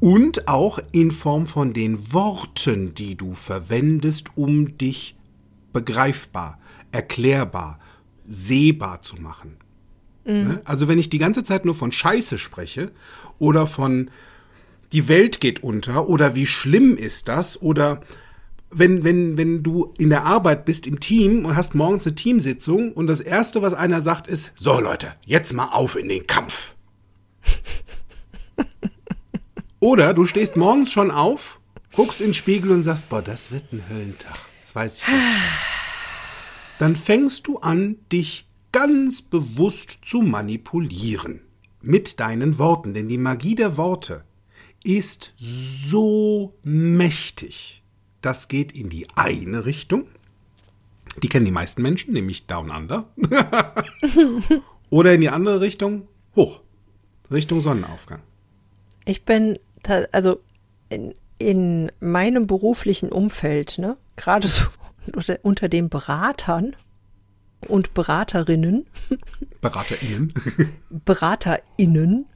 [0.00, 5.16] und auch in Form von den Worten, die du verwendest, um dich
[5.72, 6.58] begreifbar,
[6.92, 7.78] erklärbar,
[8.26, 9.56] sehbar zu machen.
[10.24, 10.60] Ne?
[10.64, 12.90] Also wenn ich die ganze Zeit nur von Scheiße spreche
[13.38, 14.10] oder von
[14.92, 18.00] die Welt geht unter oder wie schlimm ist das oder
[18.70, 22.92] wenn, wenn, wenn du in der Arbeit bist im Team und hast morgens eine Teamsitzung
[22.92, 26.74] und das Erste, was einer sagt, ist, so Leute, jetzt mal auf in den Kampf.
[29.80, 31.60] Oder du stehst morgens schon auf,
[31.94, 34.38] guckst in den Spiegel und sagst, boah, das wird ein Höllentag.
[34.60, 35.42] Das weiß ich jetzt schon.
[36.80, 41.42] Dann fängst du an, dich ganz bewusst zu manipulieren.
[41.80, 42.92] Mit deinen Worten.
[42.92, 44.24] Denn die Magie der Worte
[44.82, 47.84] ist so mächtig.
[48.20, 50.08] Das geht in die eine Richtung.
[51.22, 53.08] Die kennen die meisten Menschen, nämlich Down Under.
[54.90, 56.60] Oder in die andere Richtung, hoch.
[57.30, 58.22] Richtung Sonnenaufgang.
[59.04, 59.56] Ich bin,
[60.10, 60.40] also
[60.88, 64.64] in, in meinem beruflichen Umfeld, ne, gerade so
[65.42, 66.74] unter den Beratern
[67.66, 68.86] und Beraterinnen,
[69.60, 70.32] BeraterInnen.
[70.90, 72.26] BeraterInnen,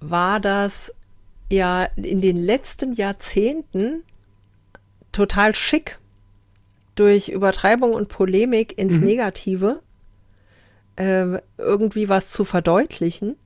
[0.00, 0.92] war das
[1.50, 4.02] ja in den letzten Jahrzehnten
[5.12, 5.98] total schick,
[6.94, 9.80] durch Übertreibung und Polemik ins Negative
[10.96, 13.36] äh, irgendwie was zu verdeutlichen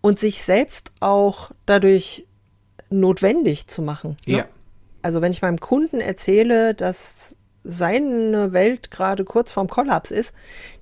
[0.00, 2.26] und sich selbst auch dadurch
[2.90, 4.16] notwendig zu machen.
[4.26, 4.38] Ne?
[4.38, 4.44] Ja.
[5.02, 10.32] Also wenn ich meinem Kunden erzähle, dass seine Welt gerade kurz vorm Kollaps ist,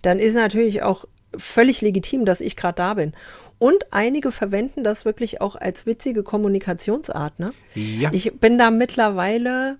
[0.03, 1.05] dann ist natürlich auch
[1.37, 3.13] völlig legitim, dass ich gerade da bin.
[3.59, 7.41] Und einige verwenden das wirklich auch als witzige Kommunikationsart.
[7.41, 7.53] Ne?
[7.75, 8.11] Ja.
[8.13, 9.79] Ich bin da mittlerweile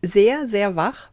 [0.00, 1.10] sehr, sehr wach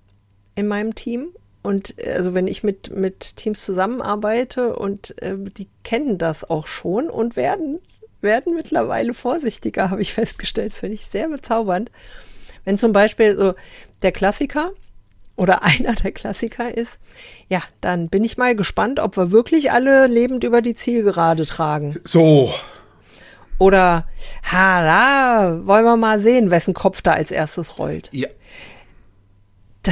[0.55, 1.29] in meinem Team.
[1.63, 6.67] Und äh, also wenn ich mit, mit Teams zusammenarbeite und äh, die kennen das auch
[6.67, 7.79] schon und werden,
[8.21, 10.71] werden mittlerweile vorsichtiger, habe ich festgestellt.
[10.71, 11.91] Das finde ich sehr bezaubernd.
[12.63, 13.53] Wenn zum Beispiel so
[14.01, 14.71] der Klassiker
[15.41, 16.99] oder einer der Klassiker ist,
[17.49, 21.99] ja, dann bin ich mal gespannt, ob wir wirklich alle lebend über die Zielgerade tragen.
[22.03, 22.53] So.
[23.57, 24.07] Oder,
[24.43, 28.09] ha, da wollen wir mal sehen, wessen Kopf da als erstes rollt.
[28.13, 28.29] Ja.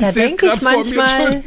[0.00, 1.42] Da seh's denke ich manchmal,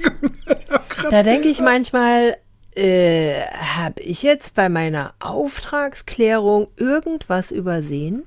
[1.10, 2.36] da denke ich manchmal,
[2.76, 8.24] äh, habe ich jetzt bei meiner Auftragsklärung irgendwas übersehen?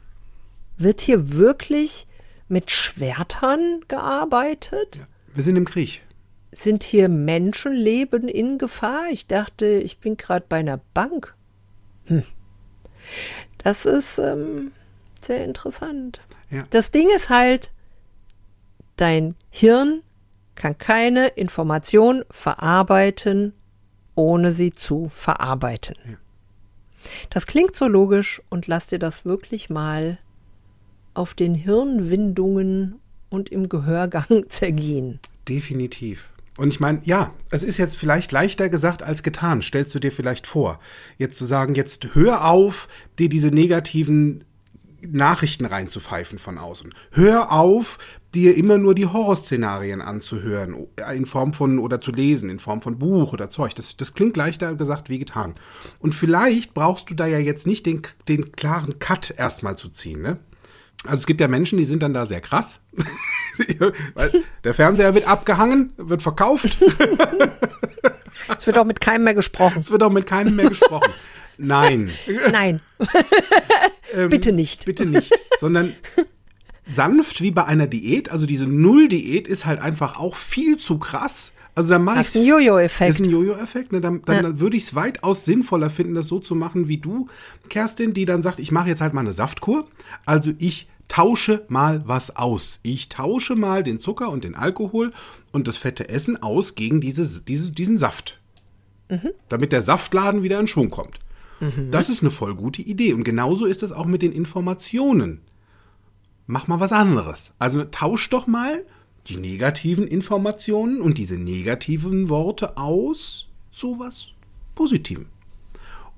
[0.79, 2.07] Wird hier wirklich
[2.55, 5.01] mit Schwertern gearbeitet?
[5.35, 6.03] Wir sind im Krieg.
[6.53, 9.07] Sind hier Menschenleben in Gefahr?
[9.11, 11.35] Ich dachte, ich bin gerade bei einer Bank.
[12.07, 12.23] Hm.
[13.59, 14.71] Das ist ähm,
[15.21, 16.21] sehr interessant.
[16.49, 16.65] Ja.
[16.71, 17.73] Das Ding ist halt,
[18.95, 20.03] dein Hirn
[20.55, 23.53] kann keine Information verarbeiten,
[24.15, 26.19] ohne sie zu verarbeiten.
[27.31, 30.19] Das klingt so logisch und lass dir das wirklich mal
[31.15, 32.97] auf den Hirnwindungen
[33.31, 35.21] und im Gehörgang zergehen.
[35.49, 36.31] Definitiv.
[36.57, 40.13] Und ich meine, ja, es ist jetzt vielleicht leichter gesagt als getan, stellst du dir
[40.13, 40.79] vielleicht vor.
[41.19, 42.87] Jetzt zu sagen, jetzt hör auf,
[43.19, 44.45] dir diese negativen
[45.11, 46.95] Nachrichten reinzupfeifen von außen.
[47.11, 47.99] Hör auf,
[48.35, 52.99] dir immer nur die Horrorszenarien anzuhören, in Form von oder zu lesen, in Form von
[52.99, 53.75] Buch oder Zeug.
[53.75, 55.55] Das, das klingt leichter gesagt wie getan.
[55.99, 60.23] Und vielleicht brauchst du da ja jetzt nicht den, den klaren Cut erstmal zu ziehen,
[60.23, 60.39] ne?
[61.05, 62.81] Also es gibt ja Menschen, die sind dann da sehr krass.
[64.65, 66.77] Der Fernseher wird abgehangen, wird verkauft.
[68.59, 69.79] Es wird auch mit keinem mehr gesprochen.
[69.81, 71.11] Es wird auch mit keinem mehr gesprochen.
[71.57, 72.11] Nein,
[72.53, 72.81] Nein.
[74.29, 74.85] Bitte nicht.
[74.85, 75.33] bitte nicht.
[75.59, 75.95] Sondern
[76.85, 78.31] sanft wie bei einer Diät.
[78.31, 81.53] Also diese Null-Diät ist halt einfach auch viel zu krass.
[81.75, 83.11] Also dann mache ich Das ist ein Jojo-Effekt.
[83.11, 83.93] ist ein Jojo-Effekt.
[83.93, 84.01] Ne?
[84.03, 87.29] Dann, dann würde ich es weitaus sinnvoller finden, das so zu machen wie du,
[87.71, 89.89] Kerstin, die dann sagt, ich mache jetzt halt mal eine Saftkur.
[90.27, 92.81] Also ich tausche mal was aus.
[92.83, 95.13] Ich tausche mal den Zucker und den Alkohol
[95.53, 98.41] und das fette Essen aus gegen diese, diese, diesen Saft.
[99.49, 101.21] Damit der Saftladen wieder in Schwung kommt.
[101.91, 103.13] Das ist eine voll gute Idee.
[103.13, 105.41] Und genauso ist es auch mit den Informationen.
[106.49, 107.53] Mach mal was anderes.
[107.61, 108.85] Also tausch doch mal
[109.29, 114.33] die negativen Informationen und diese negativen Worte aus zu was
[114.75, 115.27] Positivem.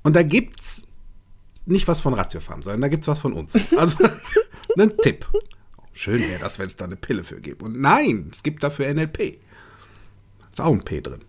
[0.02, 0.86] Und da gibt's
[1.66, 3.58] nicht was von Ratiofarm, sondern da gibt's was von uns.
[3.76, 3.98] Also
[4.84, 5.26] ein Tipp.
[5.92, 7.62] Schön wäre das, wenn es da eine Pille für gibt.
[7.62, 9.38] Und nein, es gibt dafür NLP.
[10.50, 11.24] Ist auch ein P drin.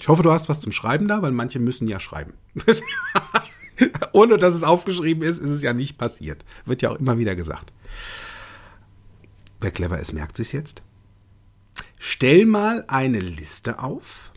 [0.00, 2.34] Ich hoffe, du hast was zum Schreiben da, weil manche müssen ja schreiben.
[4.12, 6.44] Ohne dass es aufgeschrieben ist, ist es ja nicht passiert.
[6.64, 7.72] Wird ja auch immer wieder gesagt.
[9.60, 10.82] Wer clever ist, merkt sich's jetzt.
[11.98, 14.32] Stell mal eine Liste auf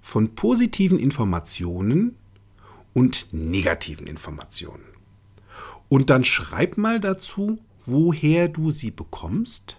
[0.00, 2.16] von positiven Informationen
[2.94, 4.89] und negativen Informationen.
[5.90, 9.76] Und dann schreib mal dazu, woher du sie bekommst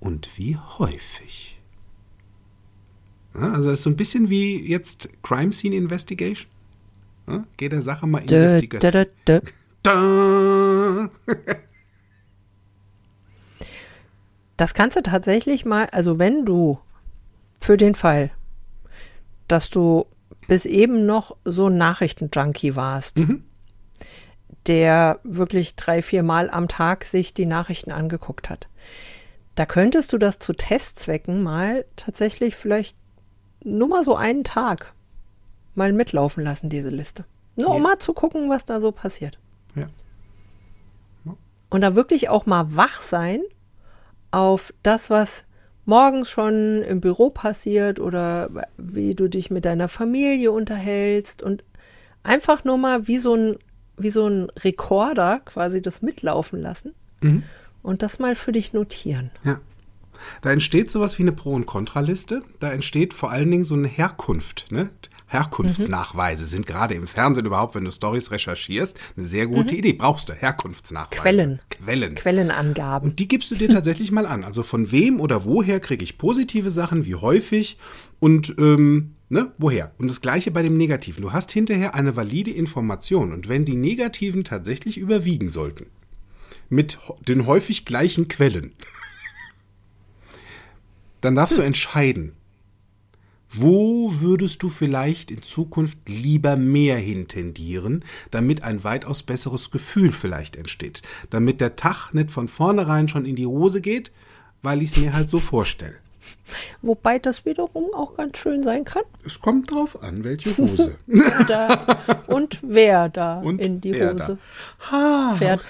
[0.00, 1.58] und wie häufig.
[3.34, 6.50] Ja, also das ist so ein bisschen wie jetzt Crime Scene Investigation.
[7.28, 8.22] Ja, geh der Sache mal.
[9.84, 11.10] Da.
[14.56, 16.78] Das kannst du tatsächlich mal, also wenn du
[17.60, 18.30] für den Fall,
[19.48, 20.06] dass du
[20.46, 23.18] bis eben noch so ein Nachrichtenjunkie warst,
[24.66, 28.68] der wirklich drei, vier Mal am Tag sich die Nachrichten angeguckt hat,
[29.54, 32.96] da könntest du das zu Testzwecken mal tatsächlich vielleicht
[33.64, 34.94] nur mal so einen Tag
[35.74, 37.24] mal mitlaufen lassen, diese Liste.
[37.56, 37.88] Nur um Ja.
[37.88, 39.38] mal zu gucken, was da so passiert.
[39.74, 39.88] Ja.
[41.70, 43.42] Und da wirklich auch mal wach sein
[44.30, 45.44] auf das, was
[45.84, 51.64] morgens schon im Büro passiert oder wie du dich mit deiner Familie unterhältst und
[52.22, 53.58] einfach nur mal wie so ein,
[54.02, 56.94] wie so ein Rekorder quasi das mitlaufen lassen
[57.82, 59.30] und das mal für dich notieren.
[59.44, 59.60] Ja.
[60.40, 62.42] Da entsteht sowas wie eine Pro- und Kontraliste.
[62.60, 64.66] Da entsteht vor allen Dingen so eine Herkunft.
[64.70, 64.90] Ne?
[65.32, 69.94] Herkunftsnachweise sind gerade im Fernsehen überhaupt, wenn du Stories recherchierst, eine sehr gute Idee.
[69.94, 71.22] Brauchst du Herkunftsnachweise.
[71.22, 71.60] Quellen.
[71.70, 72.14] Quellen.
[72.14, 73.10] Quellenangaben.
[73.10, 74.44] Und die gibst du dir tatsächlich mal an.
[74.44, 77.78] Also von wem oder woher kriege ich positive Sachen, wie häufig
[78.20, 79.92] und ähm, ne, woher.
[79.98, 81.22] Und das gleiche bei dem Negativen.
[81.22, 83.32] Du hast hinterher eine valide Information.
[83.32, 85.86] Und wenn die Negativen tatsächlich überwiegen sollten,
[86.68, 88.72] mit den häufig gleichen Quellen,
[91.22, 92.32] dann darfst du entscheiden,
[93.54, 100.56] wo würdest du vielleicht in Zukunft lieber mehr hintendieren, damit ein weitaus besseres Gefühl vielleicht
[100.56, 101.02] entsteht?
[101.28, 104.10] Damit der Tag nicht von vornherein schon in die Hose geht,
[104.62, 106.01] weil ich es mir halt so vorstelle.
[106.82, 109.02] Wobei das wiederum auch ganz schön sein kann.
[109.26, 110.96] Es kommt drauf an, welche Hose.
[111.48, 114.38] Da, und wer da Und in die Hose.
[114.90, 115.60] Ha, fährt.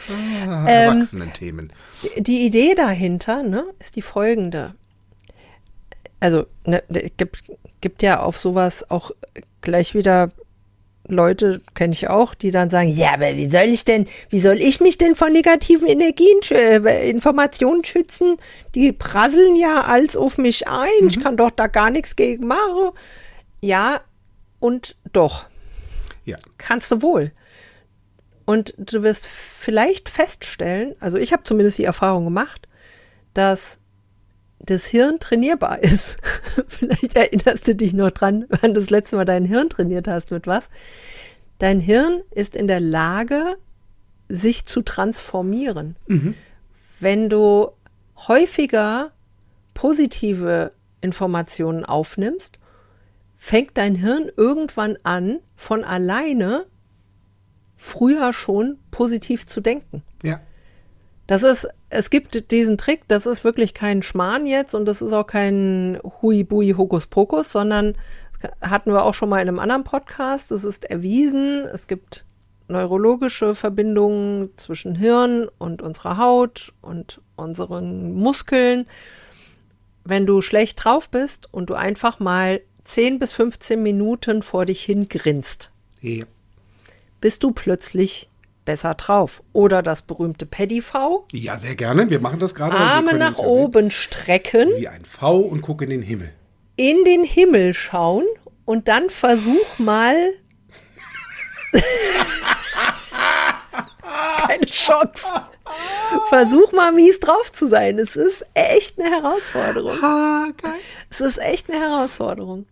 [0.49, 1.73] ah, Ähm, Erwachsenen-Themen.
[2.19, 4.75] Die Idee dahinter ne, ist die folgende.
[6.21, 9.11] Also, ne, es gibt, gibt ja auf sowas auch
[9.61, 10.31] gleich wieder
[11.13, 14.57] Leute, kenne ich auch, die dann sagen, ja, aber wie soll ich denn, wie soll
[14.61, 18.37] ich mich denn von negativen Energien, äh, Informationen schützen?
[18.75, 22.91] Die prasseln ja alles auf mich ein, ich kann doch da gar nichts gegen machen.
[23.61, 24.01] Ja,
[24.61, 25.47] und doch
[26.25, 26.37] Ja.
[26.59, 27.33] kannst du wohl.
[28.45, 32.67] Und du wirst vielleicht feststellen, also ich habe zumindest die Erfahrung gemacht,
[33.35, 33.79] dass
[34.65, 36.19] das Hirn trainierbar ist.
[36.69, 40.31] vielleicht erinnerst du dich noch dran, wann du das letzte Mal dein Hirn trainiert hast
[40.31, 40.69] mit was.
[41.59, 43.57] Dein Hirn ist in der Lage,
[44.29, 45.97] sich zu transformieren.
[47.01, 47.71] Wenn du
[48.17, 49.13] häufiger
[49.75, 52.59] positive Informationen aufnimmst,
[53.37, 56.67] fängt dein Hirn irgendwann an, von alleine
[57.77, 60.03] früher schon positiv zu denken.
[60.23, 60.41] Ja.
[61.33, 65.15] Das ist, es gibt diesen Trick, das ist wirklich kein Schmarrn jetzt und das ist
[65.15, 67.95] auch kein Hui-Bui Hokuspokus, sondern
[68.39, 70.53] das hatten wir auch schon mal in einem anderen Podcast.
[70.53, 72.27] Es ist erwiesen, es gibt
[72.69, 78.87] neurologische Verbindungen zwischen Hirn und unserer Haut und unseren Muskeln.
[80.05, 84.85] Wenn du schlecht drauf bist und du einfach mal 10 bis 15 Minuten vor dich
[84.85, 85.71] hin grinst,
[86.03, 86.25] ja.
[87.23, 88.29] bist du plötzlich
[88.65, 89.43] besser drauf.
[89.53, 91.27] Oder das berühmte Paddy V.
[91.33, 92.09] Ja, sehr gerne.
[92.11, 92.77] Wir machen das gerade.
[92.77, 96.33] Arme nach oben strecken, Wie ein V und guck in den Himmel.
[96.77, 98.25] in den Himmel schauen
[98.65, 100.17] und dann versuch mal.
[104.47, 105.27] Keine Chance.
[106.29, 107.99] Versuch mal mies drauf zu sein.
[107.99, 109.97] Es ist echt eine Herausforderung.
[110.01, 110.73] Geil.
[111.11, 112.67] Es ist echt eine Herausforderung.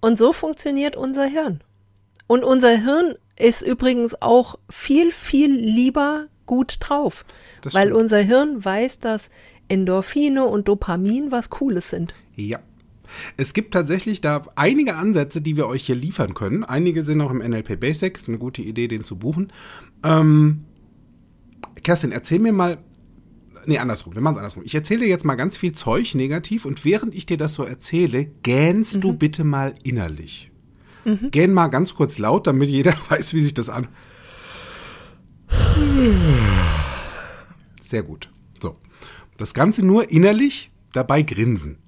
[0.00, 1.62] Und so funktioniert unser Hirn.
[2.28, 7.24] Und unser Hirn ist übrigens auch viel, viel lieber gut drauf.
[7.62, 8.02] Das weil stimmt.
[8.02, 9.30] unser Hirn weiß, dass
[9.68, 12.14] Endorphine und Dopamin was Cooles sind.
[12.34, 12.60] Ja.
[13.36, 16.64] Es gibt tatsächlich da einige Ansätze, die wir euch hier liefern können.
[16.64, 18.18] Einige sind auch im NLP Basic.
[18.18, 19.52] Ist eine gute Idee, den zu buchen.
[20.04, 20.64] Ähm,
[21.82, 22.78] Kerstin, erzähl mir mal.
[23.66, 24.14] Nee, andersrum.
[24.14, 24.62] Wir machen es andersrum.
[24.64, 27.64] Ich erzähle dir jetzt mal ganz viel Zeug negativ und während ich dir das so
[27.64, 30.50] erzähle, gähnst du bitte mal innerlich.
[31.30, 33.88] Gähn mal ganz kurz laut, damit jeder weiß, wie sich das an.
[37.80, 38.30] Sehr gut.
[38.60, 38.76] So.
[39.36, 41.78] Das Ganze nur innerlich, dabei grinsen.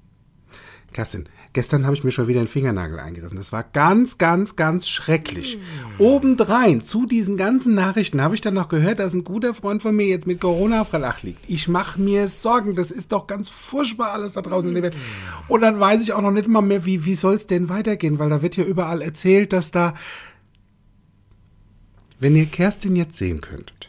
[0.92, 3.36] Kerstin, gestern habe ich mir schon wieder den Fingernagel eingerissen.
[3.36, 5.58] Das war ganz, ganz, ganz schrecklich.
[5.98, 9.94] Obendrein zu diesen ganzen Nachrichten habe ich dann noch gehört, dass ein guter Freund von
[9.94, 11.40] mir jetzt mit Corona flach liegt.
[11.48, 12.74] Ich mache mir Sorgen.
[12.74, 14.96] Das ist doch ganz furchtbar alles da draußen in der Welt.
[15.48, 18.18] Und dann weiß ich auch noch nicht mal mehr, wie, wie soll es denn weitergehen,
[18.18, 19.94] weil da wird ja überall erzählt, dass da.
[22.20, 23.87] Wenn ihr Kerstin jetzt sehen könntet.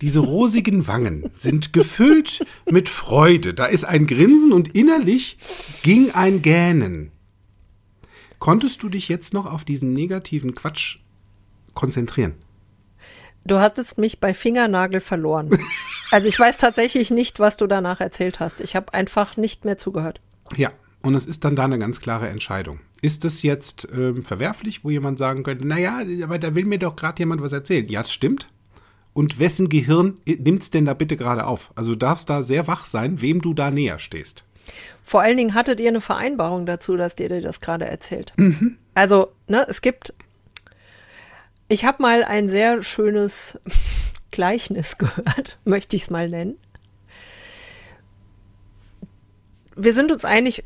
[0.00, 3.52] Diese rosigen Wangen sind gefüllt mit Freude.
[3.52, 5.36] Da ist ein Grinsen und innerlich
[5.82, 7.12] ging ein Gähnen.
[8.38, 10.98] Konntest du dich jetzt noch auf diesen negativen Quatsch
[11.74, 12.34] konzentrieren?
[13.44, 15.50] Du hattest mich bei Fingernagel verloren.
[16.12, 18.60] Also ich weiß tatsächlich nicht, was du danach erzählt hast.
[18.60, 20.20] Ich habe einfach nicht mehr zugehört.
[20.56, 20.72] Ja,
[21.02, 22.80] und es ist dann da eine ganz klare Entscheidung.
[23.00, 26.96] Ist es jetzt ähm, verwerflich, wo jemand sagen könnte, naja, aber da will mir doch
[26.96, 27.86] gerade jemand was erzählen.
[27.88, 28.48] Ja, es stimmt.
[29.12, 31.70] Und wessen Gehirn nimmt es denn da bitte gerade auf?
[31.74, 34.44] Also du darfst da sehr wach sein, wem du da näher stehst.
[35.02, 38.32] Vor allen Dingen hattet ihr eine Vereinbarung dazu, dass ihr dir das gerade erzählt.
[38.94, 40.14] Also, ne, es gibt.
[41.68, 43.58] Ich habe mal ein sehr schönes
[44.30, 46.56] Gleichnis gehört, möchte ich es mal nennen.
[49.76, 50.64] Wir sind uns einig,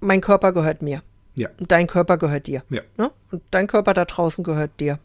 [0.00, 1.02] mein Körper gehört mir.
[1.34, 1.48] Ja.
[1.58, 2.62] Und dein Körper gehört dir.
[2.70, 2.82] Ja.
[2.96, 3.10] Ne?
[3.30, 4.98] Und dein Körper da draußen gehört dir.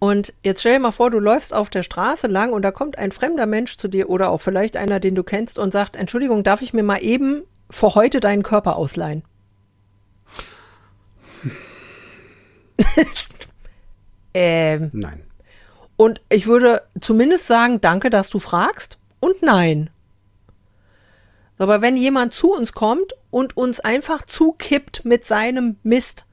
[0.00, 2.96] Und jetzt stell dir mal vor, du läufst auf der Straße lang und da kommt
[2.96, 6.42] ein fremder Mensch zu dir oder auch vielleicht einer, den du kennst und sagt, Entschuldigung,
[6.42, 9.22] darf ich mir mal eben für heute deinen Körper ausleihen?
[14.34, 15.22] ähm, Nein.
[15.98, 19.90] und ich würde zumindest sagen, danke, dass du fragst und nein.
[21.58, 26.24] Aber wenn jemand zu uns kommt und uns einfach zukippt mit seinem Mist,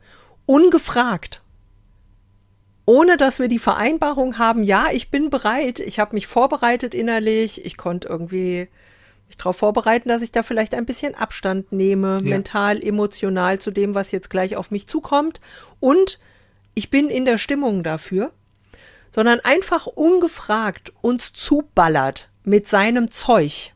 [0.46, 1.42] ungefragt,
[2.88, 7.66] ohne dass wir die Vereinbarung haben, ja, ich bin bereit, ich habe mich vorbereitet innerlich,
[7.66, 8.70] ich konnte irgendwie
[9.28, 12.30] mich darauf vorbereiten, dass ich da vielleicht ein bisschen Abstand nehme, Ja.
[12.30, 15.42] mental, emotional zu dem, was jetzt gleich auf mich zukommt.
[15.82, 16.18] Und
[16.76, 18.32] ich bin in der Stimmung dafür,
[19.12, 23.74] sondern einfach ungefragt uns zuballert mit seinem Zeug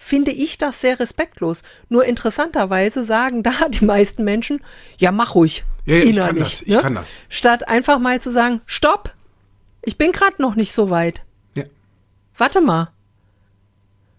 [0.00, 1.62] finde ich das sehr respektlos.
[1.88, 4.64] Nur interessanterweise sagen da die meisten Menschen,
[4.96, 5.64] ja, mach ruhig.
[5.88, 7.14] Ja, ja, ich kann das, ich kann das.
[7.30, 9.14] Statt einfach mal zu sagen, stopp,
[9.82, 11.24] ich bin gerade noch nicht so weit.
[11.56, 11.64] Ja.
[12.36, 12.90] Warte mal.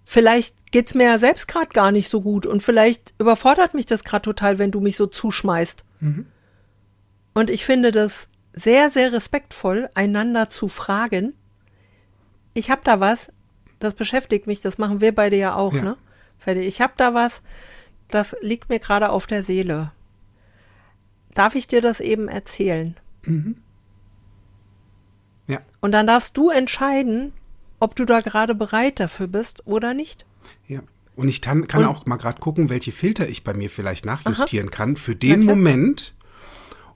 [0.05, 4.03] Vielleicht geht's mir ja selbst gerade gar nicht so gut und vielleicht überfordert mich das
[4.03, 5.85] gerade total, wenn du mich so zuschmeißt.
[5.99, 6.25] Mhm.
[7.35, 11.33] Und ich finde das sehr, sehr respektvoll, einander zu fragen.
[12.55, 13.31] Ich habe da was,
[13.77, 15.83] das beschäftigt mich, das machen wir beide ja auch, Ja.
[15.83, 15.97] ne?
[16.63, 17.43] Ich habe da was,
[18.09, 19.91] das liegt mir gerade auf der Seele.
[21.39, 22.97] Darf ich dir das eben erzählen?
[25.47, 25.61] Ja.
[25.79, 27.31] Und dann darfst du entscheiden,
[27.79, 30.25] ob du da gerade bereit dafür bist oder nicht.
[30.67, 30.81] Ja.
[31.15, 34.05] Und ich kann, kann Und- auch mal gerade gucken, welche Filter ich bei mir vielleicht
[34.05, 35.45] nachjustieren kann für den.
[35.45, 36.13] Moment,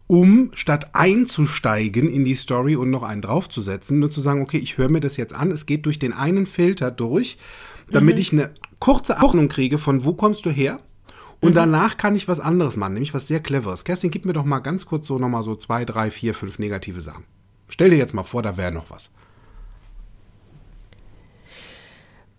[0.08, 4.78] um statt einzusteigen in die Story und noch einen draufzusetzen, nur zu sagen, okay, ich
[4.78, 7.38] höre mir das jetzt an, es geht durch den einen Filter durch,
[7.90, 10.82] damit ich eine kurze Ahnung kriege von wo kommst du her
[11.44, 13.84] und danach kann ich was anderes machen, nämlich was sehr cleveres.
[13.84, 17.02] Kerstin, gib mir doch mal ganz kurz so nochmal so zwei, drei, vier, fünf negative
[17.02, 17.26] Sachen.
[17.68, 19.10] Stell dir jetzt mal vor, da wäre noch was.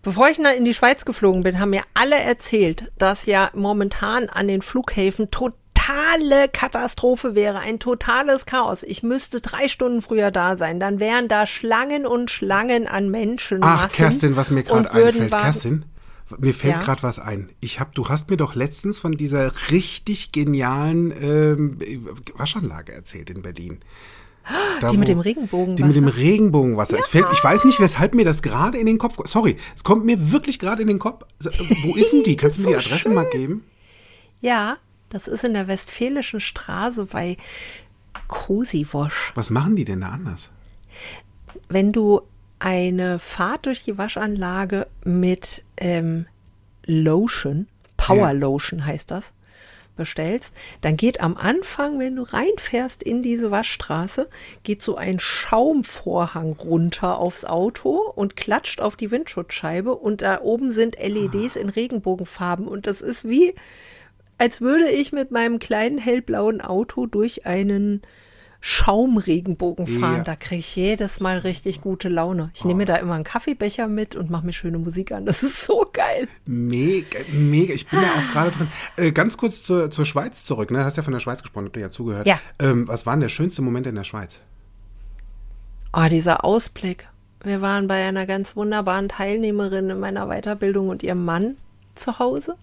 [0.03, 4.49] Bevor ich in die Schweiz geflogen bin, haben mir alle erzählt, dass ja momentan an
[4.49, 8.83] den Flughäfen totale Katastrophe wäre, ein totales Chaos.
[8.83, 10.79] Ich müsste drei Stunden früher da sein.
[10.79, 13.61] Dann wären da Schlangen und Schlangen an Menschen.
[13.63, 15.31] Ach, Kerstin, was mir gerade einfällt.
[15.31, 15.87] Kerstin,
[16.39, 16.81] mir fällt Ja?
[16.81, 17.51] gerade was ein.
[17.61, 21.79] Ich hab, du hast mir doch letztens von dieser richtig genialen ähm,
[22.37, 23.79] Waschanlage erzählt in Berlin.
[24.81, 25.77] Da, Die mit dem Regenbogenwasser.
[25.77, 26.99] Die mit dem Regenbogenwasser.
[26.99, 29.29] Es fällt, ich weiß nicht, weshalb mir das gerade in den Kopf kommt.
[29.29, 31.25] Sorry, es kommt mir wirklich gerade in den Kopf.
[31.39, 31.49] So,
[31.85, 32.37] Wo ist denn die?
[32.37, 33.65] Kannst du mir die Adresse mal geben?
[34.43, 34.77] Ja,
[35.09, 37.37] das ist in der Westfälischen Straße bei
[38.29, 39.33] Kosiwosch.
[39.35, 40.51] Was machen die denn da anders?
[41.69, 42.21] wenn du
[42.65, 46.25] eine Fahrt durch die Waschanlage mit ähm,
[46.87, 48.31] Lotion, Power Ja.
[48.31, 49.35] Lotion heißt das,
[49.97, 54.31] bestellst, dann geht am Anfang, wenn du reinfährst in diese Waschstraße,
[54.63, 60.73] geht so ein Schaumvorhang runter aufs Auto und klatscht auf die Windschutzscheibe und da oben
[60.73, 63.55] sind LEDs in Regenbogenfarben und das ist wie,
[64.39, 68.01] als würde ich mit meinem kleinen hellblauen Auto durch einen
[68.67, 70.17] Schaumregenbogen fahren.
[70.17, 70.25] Ja.
[70.25, 72.51] Da kriege ich jedes Mal richtig gute Laune.
[72.55, 75.27] Ich nehme mir da immer einen Kaffeebecher mit und mache mir schöne Musik an.
[75.27, 76.29] Das ist so geil.
[76.47, 77.75] Mega, mega.
[77.75, 78.69] Ich bin da auch gerade drin.
[78.97, 80.71] Äh, ganz kurz zur, zur Schweiz zurück.
[80.71, 80.79] Ne?
[80.79, 82.27] Du hast ja von der Schweiz gesprochen, habt ihr ja zugehört.
[82.27, 82.41] Ja.
[82.59, 84.41] Ähm, was war denn der schönste Moment in der Schweiz?
[85.93, 87.07] Oh, dieser Ausblick.
[87.43, 91.59] Wir waren bei einer ganz wunderbaren Teilnehmerin in meiner Weiterbildung und ihrem Mann
[91.97, 92.57] zu Hause.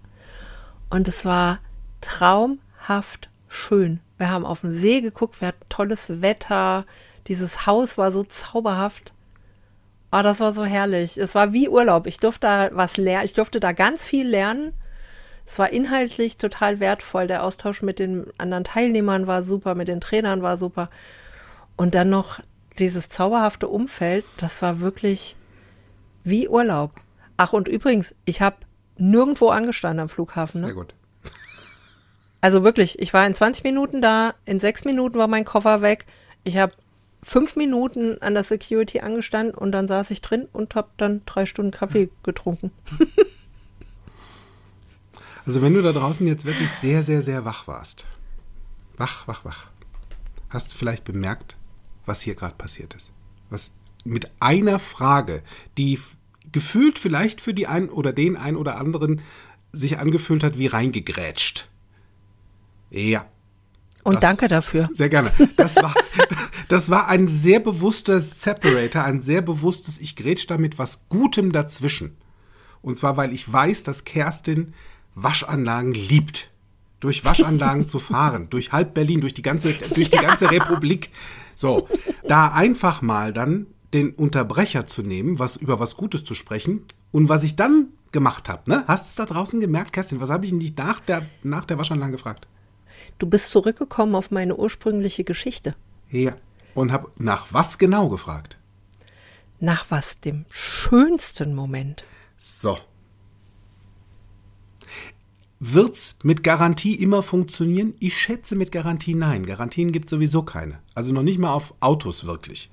[0.89, 1.59] Und es war
[2.01, 3.99] traumhaft schön.
[4.21, 6.85] Wir haben auf den See geguckt, wir hatten tolles Wetter.
[7.25, 9.13] Dieses Haus war so zauberhaft.
[10.11, 11.17] Oh, das war so herrlich.
[11.17, 12.05] Es war wie Urlaub.
[12.05, 13.25] Ich durfte da was lernen.
[13.25, 14.73] Ich durfte da ganz viel lernen.
[15.47, 17.25] Es war inhaltlich total wertvoll.
[17.25, 20.91] Der Austausch mit den anderen Teilnehmern war super, mit den Trainern war super.
[21.75, 22.41] Und dann noch
[22.77, 25.35] dieses zauberhafte Umfeld, das war wirklich
[26.23, 26.91] wie Urlaub.
[27.37, 28.57] Ach, und übrigens, ich habe
[28.99, 30.61] nirgendwo angestanden am Flughafen.
[30.61, 30.75] Sehr Ne?
[30.75, 30.93] gut.
[32.41, 36.05] Also wirklich, ich war in 20 Minuten da, in sechs Minuten war mein Koffer weg.
[36.43, 36.73] Ich habe
[37.23, 41.45] fünf Minuten an der Security angestanden und dann saß ich drin und habe dann drei
[41.45, 42.71] Stunden Kaffee getrunken.
[45.45, 48.05] Also wenn du da draußen jetzt wirklich sehr, sehr, sehr wach warst,
[48.97, 49.67] wach, wach, wach,
[50.49, 51.57] hast du vielleicht bemerkt,
[52.05, 53.09] was hier gerade passiert ist.
[53.49, 53.71] Was
[54.03, 55.41] mit einer Frage,
[55.77, 55.99] die
[56.51, 59.21] gefühlt vielleicht für die einen oder den einen oder anderen
[59.71, 61.69] sich angefühlt hat wie reingegrätscht.
[62.91, 63.25] Ja.
[64.03, 64.89] Und Das- danke dafür.
[64.93, 65.31] Sehr gerne.
[65.55, 65.93] Das war,
[66.69, 71.51] das war ein sehr bewusster Separator, ein sehr bewusstes, ich grätsch da mit was Gutem
[71.51, 72.15] dazwischen.
[72.81, 74.73] Und zwar, weil ich weiß, dass Kerstin
[75.15, 76.49] Waschanlagen liebt.
[76.99, 81.09] durch Waschanlagen zu fahren, durch halb Berlin, durch die ganze, durch die ganze Republik.
[81.55, 81.87] So,
[82.27, 87.27] da einfach mal dann den Unterbrecher zu nehmen, was über was Gutes zu sprechen und
[87.29, 88.83] was ich dann gemacht habe, ne?
[88.87, 90.21] Hast du es da draußen gemerkt, Kerstin?
[90.21, 92.47] Was habe ich denn dich nach der, nach der Waschanlage gefragt?
[93.21, 95.75] Du bist zurückgekommen auf meine ursprüngliche Geschichte.
[96.09, 96.33] Ja.
[96.73, 98.57] Und habe nach was genau gefragt?
[99.59, 100.19] Nach was?
[100.21, 102.03] Dem schönsten Moment.
[102.39, 102.79] So.
[105.59, 107.93] Wird's mit Garantie immer funktionieren?
[107.99, 109.45] Ich schätze mit Garantie nein.
[109.45, 110.79] Garantien gibt sowieso keine.
[110.95, 112.71] Also noch nicht mal auf Autos wirklich.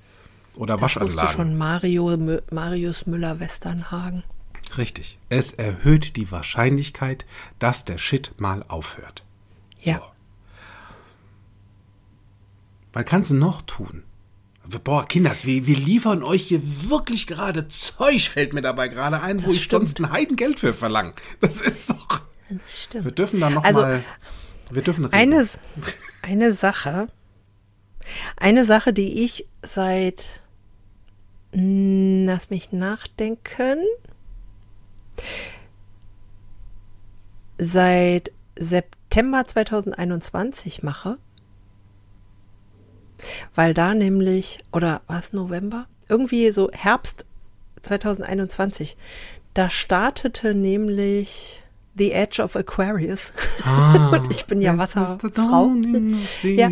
[0.55, 1.31] Oder Das Waschanlagen.
[1.31, 2.17] schon Mario,
[2.49, 4.23] Marius Müller-Westernhagen.
[4.79, 5.19] Richtig.
[5.29, 7.27] Es erhöht die Wahrscheinlichkeit,
[7.59, 9.23] dass der Shit mal aufhört.
[9.77, 10.01] Ja.
[12.93, 14.03] Was kannst du noch tun?
[14.83, 19.39] Boah, Kinders, wir, wir liefern euch hier wirklich gerade Zeug, fällt mir dabei gerade ein,
[19.41, 19.87] wo Das ich stimmt.
[19.87, 21.13] sonst ein Heidengeld für verlange.
[21.39, 22.21] Das ist doch.
[22.49, 23.05] Das stimmt.
[23.05, 24.03] Wir dürfen dann noch Also, mal.
[24.71, 25.15] Wir dürfen reden.
[25.15, 25.49] Eine,
[26.21, 27.07] eine Sache,
[28.37, 30.41] eine Sache, die ich seit,
[31.51, 33.79] lass mich nachdenken,
[37.57, 41.17] seit September 2021 mache,
[43.55, 45.87] weil da nämlich, oder war es November?
[46.07, 47.25] Irgendwie so Herbst
[47.81, 48.97] 2021,
[49.53, 51.61] da startete nämlich
[51.97, 53.31] The Edge of Aquarius.
[54.11, 55.71] Und ich bin ja Wasserfrau.
[56.43, 56.69] Ja.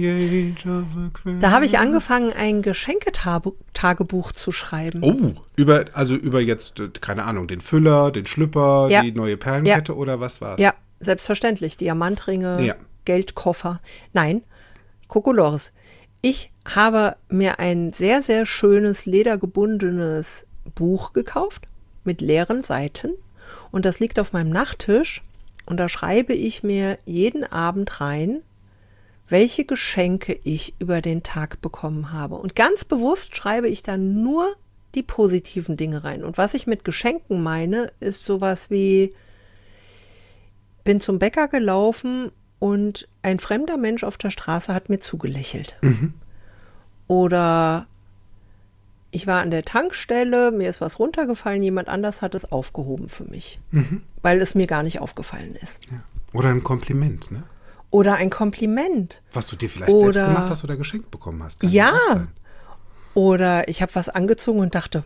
[1.41, 5.03] Da habe ich angefangen, ein Geschenketagebuch zu schreiben.
[5.03, 9.01] Oh, über, also über jetzt, äh, keine Ahnung, den Füller, den Schlüpper, Ja.
[9.01, 10.59] die neue Perlenkette oder was war's?
[10.59, 11.77] Ja, selbstverständlich.
[11.77, 12.75] Diamantringe, Ja.
[13.05, 13.81] Geldkoffer.
[14.13, 14.43] Nein,
[15.07, 15.71] Kokolores.
[16.21, 20.45] Ich habe mir ein sehr, sehr schönes ledergebundenes
[20.75, 21.67] Buch gekauft
[22.03, 23.11] mit leeren Seiten.
[23.71, 25.21] Und das liegt auf meinem Nachttisch.
[25.65, 28.41] Und da schreibe ich mir jeden Abend rein,
[29.29, 32.35] welche Geschenke ich über den Tag bekommen habe.
[32.35, 34.55] Und ganz bewusst schreibe ich dann nur
[34.95, 36.23] die positiven Dinge rein.
[36.23, 39.13] Und was ich mit Geschenken meine, ist sowas wie,
[40.83, 45.75] bin zum Bäcker gelaufen und ein fremder Mensch auf der Straße hat mir zugelächelt.
[47.07, 47.87] Oder
[49.11, 53.23] ich war an der Tankstelle, mir ist was runtergefallen, jemand anders hat es aufgehoben für
[53.23, 53.59] mich,
[54.21, 55.79] weil es mir gar nicht aufgefallen ist.
[55.91, 56.01] Ja.
[56.33, 57.43] Oder ein Kompliment, ne?
[57.89, 59.21] Oder ein Kompliment.
[59.31, 61.61] Was du dir vielleicht selbst Oder- gemacht hast oder geschenkt bekommen hast.
[61.61, 61.93] Kann Ja.
[63.13, 65.05] Oder ich habe was angezogen und dachte,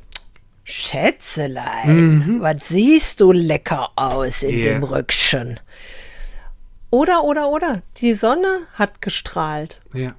[0.64, 4.74] Schätzelein, was siehst du lecker aus in Ja.
[4.74, 5.60] dem Rückchen.
[6.92, 7.82] Oder, oder, oder.
[7.98, 9.82] Die Sonne hat gestrahlt.
[9.94, 10.14] Ja,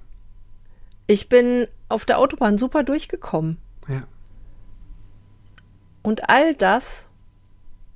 [1.06, 3.58] Ich bin auf der Autobahn super durchgekommen.
[3.88, 4.02] ja.
[6.02, 7.06] Und all das,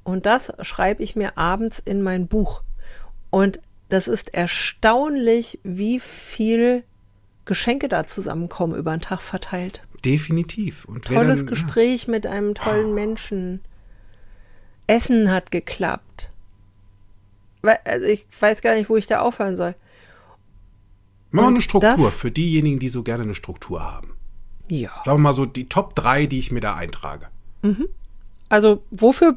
[0.04, 2.62] und das schreibe ich mir abends in mein Buch.
[3.30, 3.58] Und
[3.88, 6.84] das ist erstaunlich, wie viel
[7.46, 9.82] Geschenke da zusammenkommen über den Tag verteilt.
[10.04, 10.84] Definitiv.
[10.84, 13.60] Und Tolles dann, Gespräch mit einem tollen Menschen.
[14.86, 16.30] Essen hat geklappt.
[17.84, 19.70] Also ich weiß gar nicht, wo ich da aufhören soll.
[19.70, 19.76] Ja.
[21.30, 24.16] Mach mal Und eine Struktur für diejenigen, die so gerne eine Struktur haben.
[24.68, 24.90] Ja.
[25.04, 27.28] Sagen wir mal so die Top 3, die ich mir da eintrage.
[28.48, 29.36] Also wofür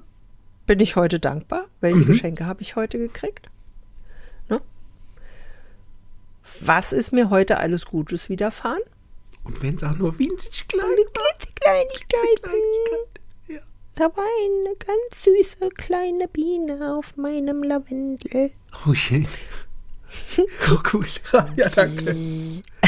[0.65, 1.61] bin ich heute dankbar?
[1.61, 1.67] Mhm.
[1.81, 3.49] Welche Geschenke habe ich heute gekriegt?
[4.49, 4.61] Ne?
[6.59, 8.81] Was ist mir heute alles Gutes widerfahren?
[9.43, 10.83] Und wenn es auch nur winzig klein
[11.55, 11.55] Kleinigkeiten.
[12.41, 13.18] Kleinigkeit.
[13.99, 14.07] Ja.
[14.07, 18.51] Da war eine ganz süße kleine Biene auf meinem Lavendel.
[18.85, 19.27] Oh, schön.
[20.71, 21.05] Oh, cool.
[21.55, 22.15] Ja, danke.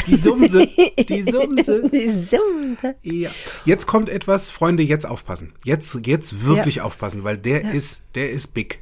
[0.08, 0.66] Die Sumse.
[0.66, 1.88] Die Sumse.
[1.92, 2.96] Die Sumse.
[3.02, 3.30] Ja.
[3.64, 5.52] Jetzt kommt etwas, Freunde, jetzt aufpassen.
[5.62, 8.80] Jetzt, jetzt wirklich aufpassen, weil der ist, der ist big.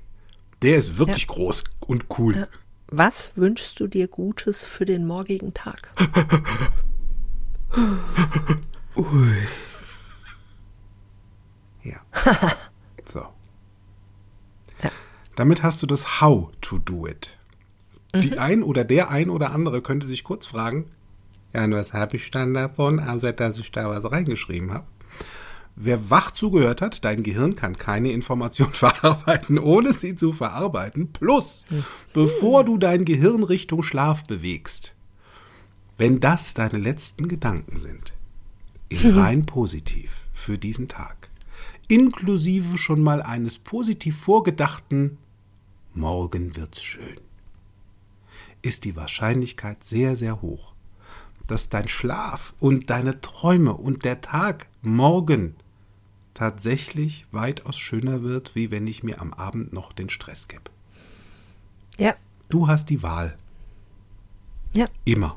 [0.62, 2.48] Der ist wirklich groß und cool.
[2.86, 5.90] Was wünschst du dir Gutes für den morgigen Tag?
[11.82, 12.00] Ja.
[13.12, 13.26] So.
[15.34, 17.36] Damit hast du das How to do it.
[18.14, 20.90] Die ein oder der ein oder andere könnte sich kurz fragen,
[21.52, 24.86] ja, und was habe ich dann davon, außer dass ich da was reingeschrieben habe?
[25.76, 31.12] Wer wach zugehört hat, dein Gehirn kann keine Information verarbeiten, ohne sie zu verarbeiten.
[31.12, 31.64] Plus,
[32.12, 34.94] bevor du dein Gehirn Richtung Schlaf bewegst,
[35.96, 38.12] wenn das deine letzten Gedanken sind,
[38.88, 41.29] in rein positiv für diesen Tag,
[41.90, 45.18] inklusive schon mal eines positiv vorgedachten
[45.92, 47.20] Morgen wird's schön,
[48.62, 50.74] ist die Wahrscheinlichkeit sehr, sehr hoch,
[51.48, 55.56] dass dein Schlaf und deine Träume und der Tag morgen
[56.34, 60.70] tatsächlich weitaus schöner wird, wie wenn ich mir am Abend noch den Stress gebe.
[61.98, 62.14] Ja,
[62.50, 63.36] Du hast die Wahl.
[64.72, 64.86] Ja.
[65.04, 65.34] Immer.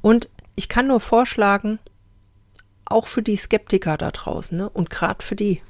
[0.00, 1.80] Und ich kann nur vorschlagen,
[2.90, 4.68] auch für die Skeptiker da draußen, ne?
[4.68, 5.62] Und gerade für die.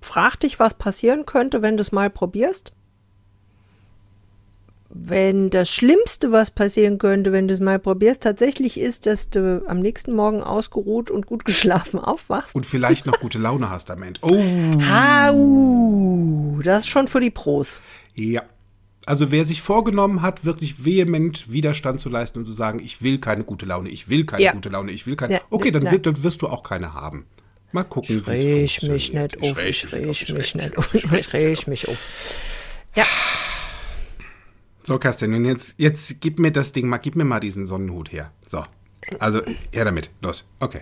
[0.00, 2.72] Frag dich, was passieren könnte, wenn du es mal probierst.
[4.88, 9.64] Wenn das Schlimmste, was passieren könnte, wenn du es mal probierst, tatsächlich ist, dass du
[9.66, 12.54] am nächsten Morgen ausgeruht und gut geschlafen aufwachst.
[12.54, 14.20] Und vielleicht noch gute Laune hast am Ende.
[14.26, 14.80] Oh.
[14.82, 16.62] Hau!
[16.62, 17.80] Das ist schon für die Pros.
[18.14, 18.42] Ja.
[19.06, 23.18] Also wer sich vorgenommen hat, wirklich vehement Widerstand zu leisten und zu sagen, ich will
[23.18, 24.52] keine gute Laune, ich will keine Ja.
[24.52, 25.34] gute Laune, ich will keine.
[25.34, 27.24] Ja, okay, dann, wird, dann wirst du auch keine haben.
[27.70, 28.32] Mal gucken, wie
[28.64, 28.92] es funktioniert.
[28.92, 31.98] mich nicht auf, ich reg mich nicht auf, ich reg mich auf.
[32.96, 33.06] Ja,
[34.82, 38.12] So, Kerstin, und jetzt, jetzt gib mir das Ding mal, gib mir mal diesen Sonnenhut
[38.12, 38.32] her.
[38.48, 38.64] So.
[39.20, 39.40] Also,
[39.72, 40.10] her damit.
[40.20, 40.44] Los.
[40.58, 40.80] Okay.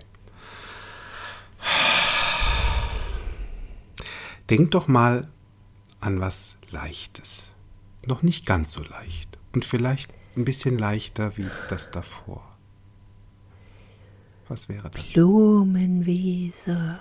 [4.51, 5.29] Denk doch mal
[6.01, 7.45] an was Leichtes.
[8.07, 9.39] Noch nicht ganz so leicht.
[9.53, 12.57] Und vielleicht ein bisschen leichter wie das davor.
[14.49, 15.03] Was wäre das?
[15.13, 17.01] Blumenwiese.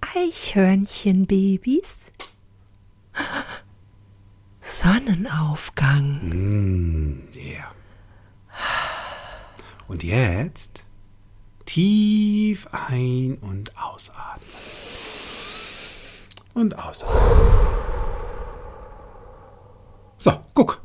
[0.00, 1.88] Eichhörnchenbabys.
[4.60, 6.20] Sonnenaufgang.
[7.32, 7.70] Ja.
[9.86, 10.84] Und jetzt
[11.64, 14.48] tief ein- und ausatmen.
[16.54, 17.87] Und ausatmen.
[20.18, 20.82] So, guck.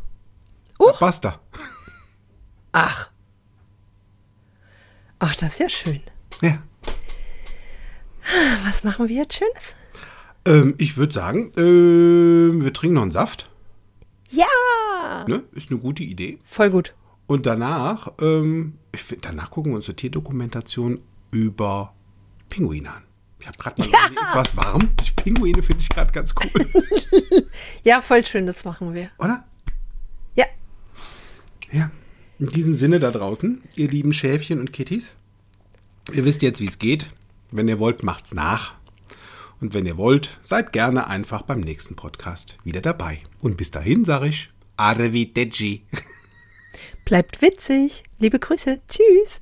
[0.79, 0.99] Huch.
[0.99, 1.39] Basta.
[2.71, 3.09] Ach.
[5.19, 6.01] Ach, das ist ja schön.
[6.41, 6.61] Ja.
[8.65, 9.75] Was machen wir jetzt Schönes?
[10.45, 13.49] Ähm, ich würde sagen, ähm, wir trinken noch einen Saft.
[14.29, 15.25] Ja!
[15.27, 15.43] Ne?
[15.53, 16.39] Ist eine gute Idee.
[16.43, 16.93] Voll gut.
[17.27, 20.99] Und danach, ähm, ich danach gucken wir uns eine Tierdokumentation
[21.31, 21.93] über
[22.49, 23.03] Pinguine an.
[23.43, 24.91] Ich habe gerade mal, ist was warm?
[25.01, 26.65] Ich, Pinguine finde ich gerade ganz cool,
[27.83, 29.09] Ja, voll schön, das machen wir.
[29.17, 29.45] oder?
[30.33, 30.45] Ja.
[31.69, 31.91] Ja.
[32.39, 35.11] In diesem Sinne da draußen, ihr lieben Schäfchen und Kitties,
[36.13, 37.07] ihr wisst jetzt, wie es geht.
[37.51, 38.75] Wenn ihr wollt, macht's nach.
[39.59, 43.19] Und wenn ihr wollt, seid gerne einfach beim nächsten Podcast wieder dabei.
[43.41, 45.85] Und bis dahin sage ich Arrivederci.
[47.05, 48.05] Bleibt witzig.
[48.19, 48.79] Liebe Grüße.
[48.87, 49.41] Tschüss.